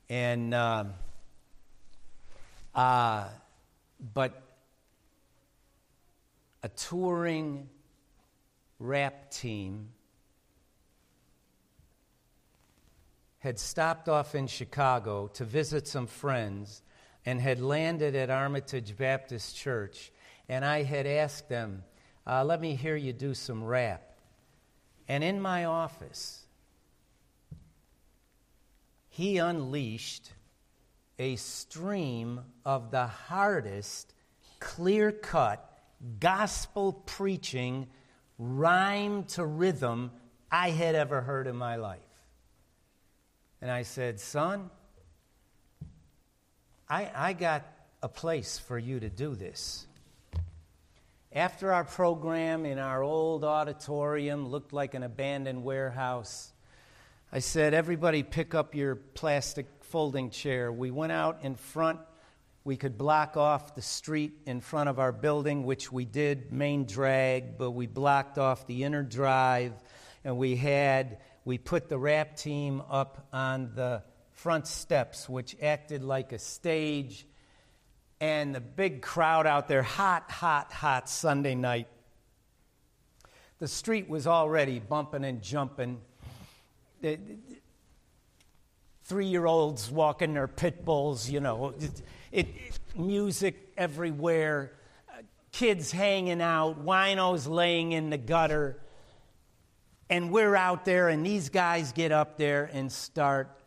And, 0.09 0.53
uh, 0.53 0.85
uh, 2.75 3.27
but 4.13 4.41
a 6.61 6.69
touring 6.69 7.69
rap 8.79 9.31
team 9.31 9.89
had 13.39 13.57
stopped 13.57 14.09
off 14.09 14.35
in 14.35 14.47
Chicago 14.47 15.27
to 15.27 15.45
visit 15.45 15.87
some 15.87 16.07
friends 16.07 16.81
and 17.25 17.41
had 17.41 17.59
landed 17.59 18.15
at 18.15 18.29
Armitage 18.29 18.95
Baptist 18.97 19.55
Church. 19.55 20.11
And 20.47 20.63
I 20.65 20.83
had 20.83 21.05
asked 21.05 21.49
them, 21.49 21.83
uh, 22.27 22.43
let 22.43 22.59
me 22.59 22.75
hear 22.75 22.95
you 22.95 23.13
do 23.13 23.33
some 23.33 23.63
rap. 23.63 24.17
And 25.07 25.23
in 25.23 25.41
my 25.41 25.65
office, 25.65 26.45
he 29.07 29.37
unleashed 29.37 30.31
a 31.17 31.35
stream 31.35 32.41
of 32.65 32.91
the 32.91 33.07
hardest, 33.07 34.13
clear 34.59 35.11
cut, 35.11 35.65
gospel 36.19 36.93
preaching, 37.05 37.87
rhyme 38.37 39.23
to 39.25 39.45
rhythm 39.45 40.11
I 40.51 40.69
had 40.71 40.95
ever 40.95 41.21
heard 41.21 41.47
in 41.47 41.55
my 41.55 41.75
life. 41.75 42.08
And 43.61 43.69
I 43.69 43.83
said, 43.83 44.19
Son, 44.19 44.69
I, 46.87 47.11
I 47.13 47.33
got 47.33 47.65
a 48.01 48.07
place 48.07 48.57
for 48.57 48.77
you 48.77 48.99
to 48.99 49.09
do 49.09 49.35
this. 49.35 49.85
After 51.31 51.71
our 51.71 51.83
program 51.83 52.65
in 52.65 52.79
our 52.79 53.03
old 53.03 53.43
auditorium 53.43 54.47
looked 54.47 54.73
like 54.73 54.95
an 54.95 55.03
abandoned 55.03 55.63
warehouse, 55.63 56.51
I 57.31 57.39
said, 57.39 57.75
Everybody 57.75 58.23
pick 58.23 58.55
up 58.55 58.73
your 58.73 58.95
plastic 58.95 59.67
folding 59.81 60.31
chair. 60.31 60.71
We 60.71 60.89
went 60.89 61.11
out 61.11 61.39
in 61.43 61.55
front. 61.55 61.99
We 62.63 62.77
could 62.77 62.97
block 62.97 63.37
off 63.37 63.75
the 63.75 63.81
street 63.81 64.33
in 64.45 64.61
front 64.61 64.89
of 64.89 64.99
our 64.99 65.11
building, 65.11 65.63
which 65.63 65.91
we 65.91 66.05
did, 66.05 66.51
main 66.51 66.85
drag, 66.85 67.57
but 67.57 67.71
we 67.71 67.87
blocked 67.87 68.37
off 68.37 68.65
the 68.67 68.83
inner 68.83 69.03
drive. 69.03 69.73
And 70.23 70.37
we 70.37 70.55
had, 70.55 71.19
we 71.49 71.57
put 71.57 71.89
the 71.89 71.97
rap 71.97 72.37
team 72.37 72.79
up 72.91 73.27
on 73.33 73.71
the 73.73 74.03
front 74.33 74.67
steps, 74.67 75.27
which 75.27 75.55
acted 75.59 76.03
like 76.03 76.31
a 76.31 76.37
stage. 76.37 77.25
And 78.21 78.53
the 78.53 78.59
big 78.59 79.01
crowd 79.01 79.47
out 79.47 79.67
there, 79.67 79.81
hot, 79.81 80.29
hot, 80.29 80.71
hot 80.71 81.09
Sunday 81.09 81.55
night. 81.55 81.87
The 83.57 83.67
street 83.67 84.07
was 84.07 84.27
already 84.27 84.77
bumping 84.77 85.25
and 85.25 85.41
jumping 85.41 85.99
three 89.05 89.25
year 89.25 89.47
olds 89.47 89.89
walking 89.89 90.35
their 90.35 90.47
pit 90.47 90.85
bulls, 90.85 91.31
you 91.31 91.39
know, 91.39 91.73
it, 91.79 92.01
it, 92.31 92.47
music 92.95 93.73
everywhere, 93.75 94.73
kids 95.51 95.91
hanging 95.91 96.41
out, 96.41 96.85
winos 96.85 97.49
laying 97.49 97.91
in 97.91 98.11
the 98.11 98.19
gutter. 98.19 98.79
And 100.09 100.31
we're 100.31 100.55
out 100.55 100.85
there, 100.85 101.09
and 101.09 101.25
these 101.25 101.49
guys 101.49 101.91
get 101.91 102.11
up 102.11 102.37
there 102.37 102.69
and 102.73 102.91
start 102.91 103.61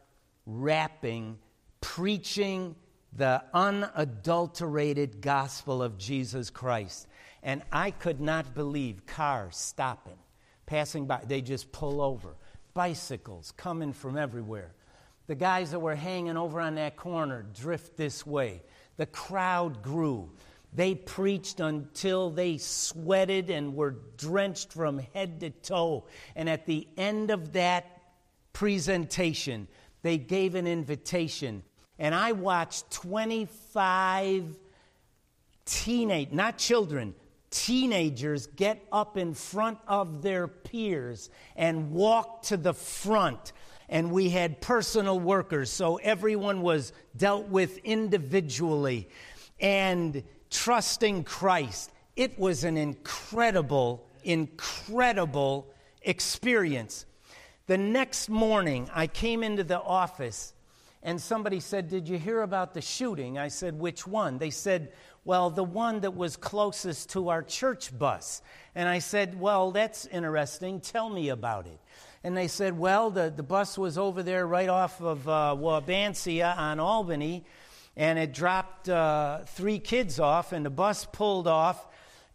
rapping, 0.44 1.38
preaching 1.80 2.74
the 3.12 3.42
unadulterated 3.54 5.20
gospel 5.20 5.82
of 5.82 5.98
Jesus 5.98 6.50
Christ. 6.50 7.06
And 7.42 7.62
I 7.70 7.90
could 7.92 8.20
not 8.20 8.54
believe 8.54 9.06
cars 9.06 9.56
stopping, 9.56 10.18
passing 10.66 11.06
by. 11.06 11.22
They 11.26 11.42
just 11.42 11.70
pull 11.70 12.00
over. 12.00 12.34
Bicycles 12.74 13.52
coming 13.56 13.92
from 13.92 14.16
everywhere. 14.16 14.72
The 15.26 15.34
guys 15.34 15.70
that 15.70 15.78
were 15.78 15.94
hanging 15.94 16.36
over 16.36 16.60
on 16.60 16.74
that 16.76 16.96
corner 16.96 17.44
drift 17.54 17.96
this 17.96 18.26
way. 18.26 18.62
The 18.96 19.06
crowd 19.06 19.82
grew. 19.82 20.30
They 20.72 20.94
preached 20.94 21.60
until 21.60 22.30
they 22.30 22.56
sweated 22.56 23.50
and 23.50 23.74
were 23.74 23.96
drenched 24.16 24.72
from 24.72 24.98
head 24.98 25.40
to 25.40 25.50
toe. 25.50 26.06
And 26.34 26.48
at 26.48 26.64
the 26.66 26.88
end 26.96 27.30
of 27.30 27.52
that 27.52 28.00
presentation, 28.52 29.68
they 30.02 30.16
gave 30.16 30.54
an 30.54 30.66
invitation. 30.66 31.62
And 31.98 32.14
I 32.14 32.32
watched 32.32 32.90
25 32.90 34.56
teenage, 35.66 36.32
not 36.32 36.56
children, 36.56 37.14
teenagers 37.50 38.46
get 38.46 38.82
up 38.90 39.18
in 39.18 39.34
front 39.34 39.78
of 39.86 40.22
their 40.22 40.48
peers 40.48 41.28
and 41.54 41.90
walk 41.90 42.42
to 42.44 42.56
the 42.56 42.72
front 42.72 43.52
and 43.88 44.10
we 44.10 44.30
had 44.30 44.62
personal 44.62 45.20
workers, 45.20 45.70
so 45.70 45.96
everyone 45.96 46.62
was 46.62 46.94
dealt 47.14 47.48
with 47.48 47.76
individually 47.84 49.06
and 49.60 50.24
trusting 50.52 51.24
Christ. 51.24 51.90
It 52.14 52.38
was 52.38 52.62
an 52.62 52.76
incredible, 52.76 54.06
incredible 54.22 55.72
experience. 56.02 57.06
The 57.66 57.78
next 57.78 58.28
morning, 58.28 58.88
I 58.94 59.06
came 59.06 59.42
into 59.42 59.64
the 59.64 59.80
office 59.80 60.52
and 61.02 61.20
somebody 61.20 61.58
said, 61.58 61.88
Did 61.88 62.08
you 62.08 62.18
hear 62.18 62.42
about 62.42 62.74
the 62.74 62.80
shooting? 62.80 63.38
I 63.38 63.48
said, 63.48 63.78
Which 63.78 64.06
one? 64.06 64.38
They 64.38 64.50
said, 64.50 64.92
Well, 65.24 65.50
the 65.50 65.64
one 65.64 66.00
that 66.00 66.14
was 66.14 66.36
closest 66.36 67.10
to 67.10 67.30
our 67.30 67.42
church 67.42 67.96
bus. 67.98 68.42
And 68.74 68.88
I 68.88 68.98
said, 69.00 69.40
Well, 69.40 69.72
that's 69.72 70.06
interesting. 70.06 70.80
Tell 70.80 71.08
me 71.08 71.30
about 71.30 71.66
it. 71.66 71.80
And 72.24 72.36
they 72.36 72.46
said, 72.46 72.78
well, 72.78 73.10
the, 73.10 73.32
the 73.34 73.42
bus 73.42 73.76
was 73.76 73.98
over 73.98 74.22
there 74.22 74.46
right 74.46 74.68
off 74.68 75.00
of 75.00 75.28
uh, 75.28 75.56
Wabansia 75.58 76.56
on 76.56 76.78
Albany, 76.78 77.44
and 77.96 78.18
it 78.18 78.32
dropped 78.32 78.88
uh, 78.88 79.40
three 79.46 79.78
kids 79.78 80.18
off, 80.18 80.52
and 80.52 80.64
the 80.64 80.70
bus 80.70 81.06
pulled 81.12 81.46
off. 81.46 81.86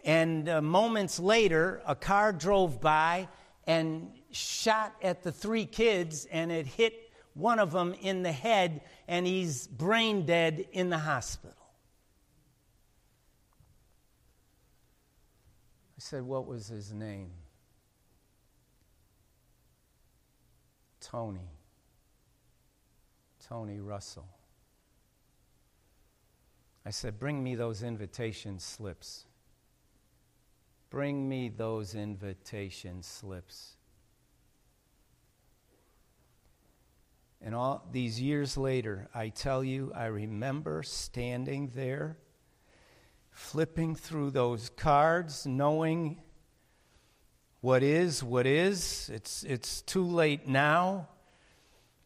And 0.04 0.48
uh, 0.48 0.62
moments 0.62 1.20
later, 1.20 1.82
a 1.86 1.96
car 1.96 2.32
drove 2.32 2.80
by 2.80 3.28
and 3.66 4.12
shot 4.32 4.94
at 5.02 5.24
the 5.24 5.32
three 5.32 5.66
kids, 5.66 6.26
and 6.26 6.52
it 6.52 6.68
hit 6.68 7.12
one 7.34 7.60
of 7.60 7.72
them 7.72 7.94
in 8.02 8.24
the 8.24 8.32
head, 8.32 8.82
and 9.08 9.26
he's 9.26 9.68
brain 9.68 10.26
dead 10.26 10.66
in 10.72 10.90
the 10.90 10.98
hospital. 10.98 11.56
I 15.98 16.00
said, 16.00 16.24
What 16.24 16.48
was 16.48 16.68
his 16.68 16.94
name? 16.94 17.32
Tony. 21.02 21.50
Tony 23.48 23.80
Russell. 23.80 24.28
I 26.88 26.90
said, 26.90 27.20
Bring 27.20 27.44
me 27.44 27.56
those 27.56 27.84
invitation 27.84 28.60
slips. 28.60 29.26
Bring 30.90 31.28
me 31.28 31.50
those 31.50 31.96
invitation 31.96 33.04
slips. 33.04 33.76
And 37.42 37.54
all 37.54 37.86
these 37.92 38.22
years 38.22 38.56
later, 38.56 39.10
I 39.14 39.28
tell 39.28 39.66
you, 39.66 39.92
I 39.94 40.06
remember 40.06 40.82
standing 40.82 41.74
there, 41.76 42.20
flipping 43.32 43.94
through 43.94 44.32
those 44.32 44.70
cards, 44.70 45.46
knowing 45.46 46.22
what 47.60 47.84
is, 47.84 48.24
what 48.24 48.46
is. 48.46 49.12
It's, 49.14 49.44
it's 49.44 49.82
too 49.82 50.06
late 50.06 50.48
now. 50.48 51.10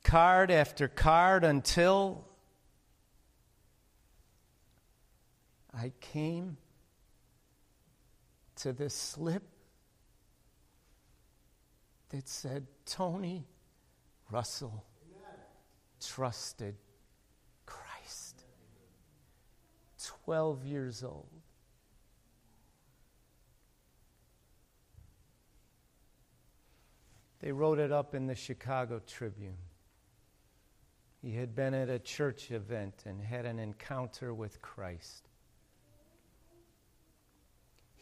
Card 0.04 0.50
after 0.50 0.88
card 0.88 1.44
until 1.44 2.26
I 5.74 5.92
came 6.00 6.58
to 8.58 8.74
this 8.74 8.94
slip 8.94 9.44
that 12.10 12.28
said, 12.28 12.68
Tony 12.86 13.46
Russell 14.30 14.84
trusted 16.00 16.76
Christ. 17.66 18.44
12 20.26 20.66
years 20.66 21.04
old. 21.04 21.30
They 27.40 27.52
wrote 27.52 27.80
it 27.80 27.92
up 27.92 28.14
in 28.14 28.28
the 28.28 28.36
Chicago 28.36 29.02
Tribune. 29.06 29.58
He 31.22 31.36
had 31.36 31.56
been 31.56 31.74
at 31.74 31.90
a 31.90 32.00
church 32.00 32.52
event 32.52 33.04
and 33.06 33.22
had 33.22 33.46
an 33.46 33.58
encounter 33.58 34.34
with 34.34 34.62
Christ. 34.62 35.31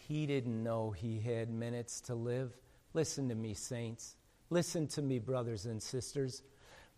He 0.10 0.26
didn't 0.26 0.64
know 0.64 0.89
he 0.89 1.20
had 1.20 1.51
minutes 1.51 2.01
to 2.01 2.16
live. 2.16 2.57
Listen 2.95 3.30
to 3.30 3.36
me, 3.36 3.53
saints. 3.53 4.16
Listen 4.49 4.88
to 4.88 5.03
me, 5.03 5.20
brothers 5.20 5.68
and 5.68 5.82
sisters. 5.82 6.41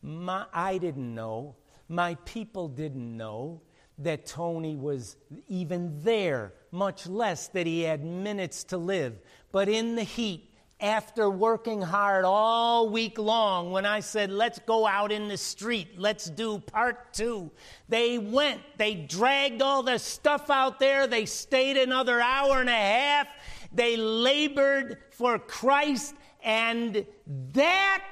My, 0.01 0.45
I 0.53 0.77
didn't 0.77 1.13
know. 1.13 1.57
My 1.89 2.15
people 2.23 2.69
didn't 2.69 3.17
know 3.17 3.63
that 3.97 4.25
Tony 4.25 4.77
was 4.77 5.17
even 5.49 6.01
there, 6.01 6.53
much 6.71 7.05
less 7.05 7.49
that 7.49 7.67
he 7.67 7.81
had 7.81 8.01
minutes 8.01 8.63
to 8.63 8.77
live. 8.77 9.19
But 9.51 9.67
in 9.67 9.95
the 9.95 10.03
heat, 10.03 10.49
after 10.81 11.29
working 11.29 11.81
hard 11.81 12.25
all 12.25 12.89
week 12.89 13.19
long, 13.19 13.71
when 13.71 13.85
I 13.85 13.99
said, 13.99 14.31
let's 14.31 14.59
go 14.59 14.87
out 14.87 15.11
in 15.11 15.27
the 15.27 15.37
street, 15.37 15.89
let's 15.97 16.29
do 16.29 16.57
part 16.57 17.13
two, 17.13 17.51
they 17.87 18.17
went. 18.17 18.61
They 18.77 18.95
dragged 18.95 19.61
all 19.61 19.83
the 19.83 19.99
stuff 19.99 20.49
out 20.49 20.79
there. 20.79 21.05
They 21.05 21.25
stayed 21.25 21.77
another 21.77 22.19
hour 22.19 22.59
and 22.59 22.69
a 22.69 22.73
half. 22.73 23.27
They 23.71 23.95
labored 23.95 24.97
for 25.11 25.37
Christ, 25.37 26.15
and 26.43 27.05
that 27.53 28.03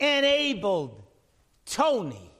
enabled 0.00 1.02
Tony 1.64 2.32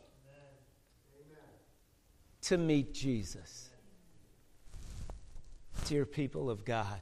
to 2.43 2.59
meet 2.59 2.93
Jesus. 2.93 3.70
Dear 5.86 6.05
people 6.05 6.51
of 6.51 6.64
God, 6.64 7.01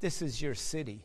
this 0.00 0.22
is 0.22 0.40
your 0.40 0.54
city. 0.54 1.04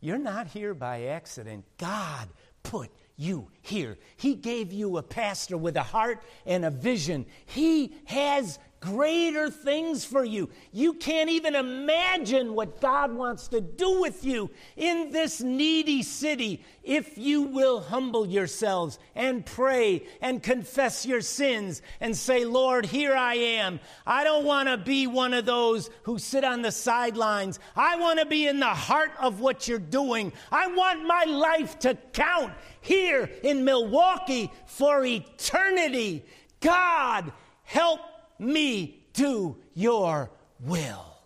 You're 0.00 0.18
not 0.18 0.48
here 0.48 0.74
by 0.74 1.04
accident. 1.04 1.64
God 1.78 2.28
put 2.62 2.90
you 3.16 3.48
here. 3.62 3.98
He 4.16 4.34
gave 4.34 4.72
you 4.72 4.98
a 4.98 5.02
pastor 5.02 5.56
with 5.56 5.76
a 5.76 5.82
heart 5.82 6.22
and 6.44 6.64
a 6.64 6.70
vision. 6.70 7.26
He 7.46 7.94
has 8.04 8.58
greater 8.80 9.50
things 9.50 10.04
for 10.04 10.24
you. 10.24 10.48
You 10.72 10.94
can't 10.94 11.30
even 11.30 11.54
imagine 11.54 12.54
what 12.54 12.80
God 12.80 13.12
wants 13.12 13.48
to 13.48 13.60
do 13.60 14.00
with 14.00 14.24
you 14.24 14.50
in 14.76 15.10
this 15.10 15.40
needy 15.40 16.02
city 16.02 16.62
if 16.82 17.18
you 17.18 17.42
will 17.42 17.80
humble 17.80 18.26
yourselves 18.26 18.98
and 19.14 19.44
pray 19.44 20.06
and 20.20 20.42
confess 20.42 21.04
your 21.04 21.20
sins 21.20 21.82
and 22.00 22.16
say, 22.16 22.44
Lord, 22.44 22.86
here 22.86 23.14
I 23.14 23.34
am. 23.34 23.80
I 24.06 24.24
don't 24.24 24.44
want 24.44 24.68
to 24.68 24.76
be 24.76 25.06
one 25.06 25.34
of 25.34 25.46
those 25.46 25.90
who 26.04 26.18
sit 26.18 26.44
on 26.44 26.62
the 26.62 26.72
sidelines. 26.72 27.58
I 27.74 27.96
want 27.96 28.20
to 28.20 28.26
be 28.26 28.46
in 28.46 28.60
the 28.60 28.66
heart 28.66 29.12
of 29.18 29.40
what 29.40 29.66
you're 29.66 29.78
doing. 29.78 30.32
I 30.52 30.68
want 30.68 31.06
my 31.06 31.24
life 31.24 31.78
to 31.80 31.96
count 32.12 32.52
here 32.80 33.30
in 33.42 33.64
Milwaukee 33.64 34.52
for 34.66 35.04
eternity. 35.04 36.24
God, 36.60 37.32
help 37.64 38.00
me 38.38 39.06
do 39.12 39.56
your 39.74 40.30
will. 40.60 41.16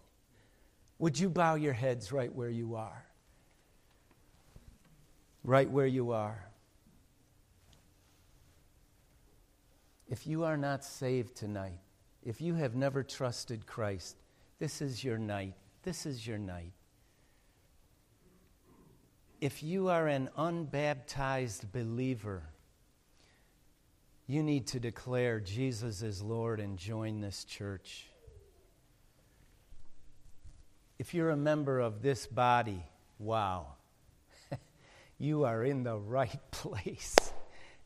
Would 0.98 1.18
you 1.18 1.28
bow 1.30 1.54
your 1.54 1.72
heads 1.72 2.12
right 2.12 2.34
where 2.34 2.50
you 2.50 2.74
are? 2.76 3.04
Right 5.42 5.70
where 5.70 5.86
you 5.86 6.12
are. 6.12 6.46
If 10.08 10.26
you 10.26 10.44
are 10.44 10.56
not 10.56 10.84
saved 10.84 11.36
tonight, 11.36 11.80
if 12.22 12.40
you 12.40 12.54
have 12.54 12.74
never 12.74 13.02
trusted 13.02 13.66
Christ, 13.66 14.16
this 14.58 14.82
is 14.82 15.02
your 15.02 15.16
night. 15.16 15.54
This 15.82 16.04
is 16.04 16.26
your 16.26 16.36
night. 16.36 16.72
If 19.40 19.62
you 19.62 19.88
are 19.88 20.06
an 20.06 20.28
unbaptized 20.36 21.72
believer, 21.72 22.42
you 24.30 24.44
need 24.44 24.68
to 24.68 24.78
declare 24.78 25.40
Jesus 25.40 26.02
is 26.02 26.22
Lord 26.22 26.60
and 26.60 26.78
join 26.78 27.20
this 27.20 27.42
church. 27.42 28.06
If 31.00 31.14
you're 31.14 31.30
a 31.30 31.36
member 31.36 31.80
of 31.80 32.00
this 32.00 32.28
body, 32.28 32.84
wow, 33.18 33.74
you 35.18 35.42
are 35.42 35.64
in 35.64 35.82
the 35.82 35.96
right 35.96 36.38
place 36.52 37.16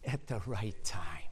at 0.05 0.27
the 0.27 0.43
right 0.45 0.77
time. 0.85 1.31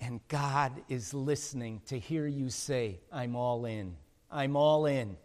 And 0.00 0.20
God 0.28 0.80
is 0.88 1.12
listening 1.12 1.82
to 1.86 1.98
hear 1.98 2.24
you 2.28 2.50
say, 2.50 3.00
I'm 3.12 3.34
all 3.34 3.64
in. 3.64 3.96
I'm 4.30 4.54
all 4.54 4.86
in. 4.86 5.16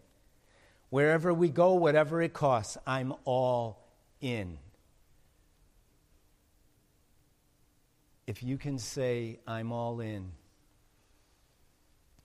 Wherever 0.89 1.31
we 1.31 1.49
go, 1.49 1.75
whatever 1.75 2.23
it 2.23 2.33
costs, 2.33 2.75
I'm 2.87 3.13
all 3.23 3.85
in. 4.19 4.57
If 8.25 8.41
you 8.41 8.57
can 8.57 8.77
say, 8.77 9.39
I'm 9.47 9.71
all 9.71 9.99
in, 9.99 10.31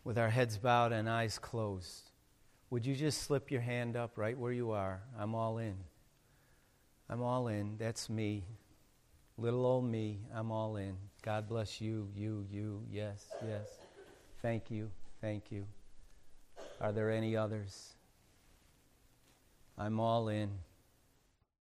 with 0.05 0.19
our 0.19 0.31
heads 0.31 0.57
bowed 0.57 0.93
and 0.93 1.09
eyes 1.09 1.39
closed, 1.39 2.11
would 2.71 2.87
you 2.87 2.95
just 2.95 3.23
slip 3.23 3.51
your 3.51 3.61
hand 3.61 3.97
up 3.97 4.17
right 4.17 4.39
where 4.39 4.53
you 4.53 4.71
are? 4.71 5.01
I'm 5.19 5.35
all 5.35 5.59
in. 5.59 5.75
I'm 7.09 7.23
all 7.23 7.49
in. 7.49 7.77
That's 7.79 8.09
me. 8.11 8.45
Little 9.39 9.65
old 9.65 9.85
me. 9.85 10.21
I'm 10.35 10.51
all 10.53 10.77
in. 10.77 10.97
God 11.23 11.49
bless 11.49 11.81
you, 11.81 12.09
you, 12.15 12.47
you. 12.51 12.83
Yes, 12.91 13.27
yes. 13.47 13.79
Thank 14.43 14.71
you. 14.71 14.91
Thank 15.21 15.51
you. 15.51 15.65
Are 16.81 16.93
there 16.93 17.11
any 17.11 17.37
others? 17.37 17.95
I'm 19.77 19.99
all 19.99 20.29
in. 20.29 20.51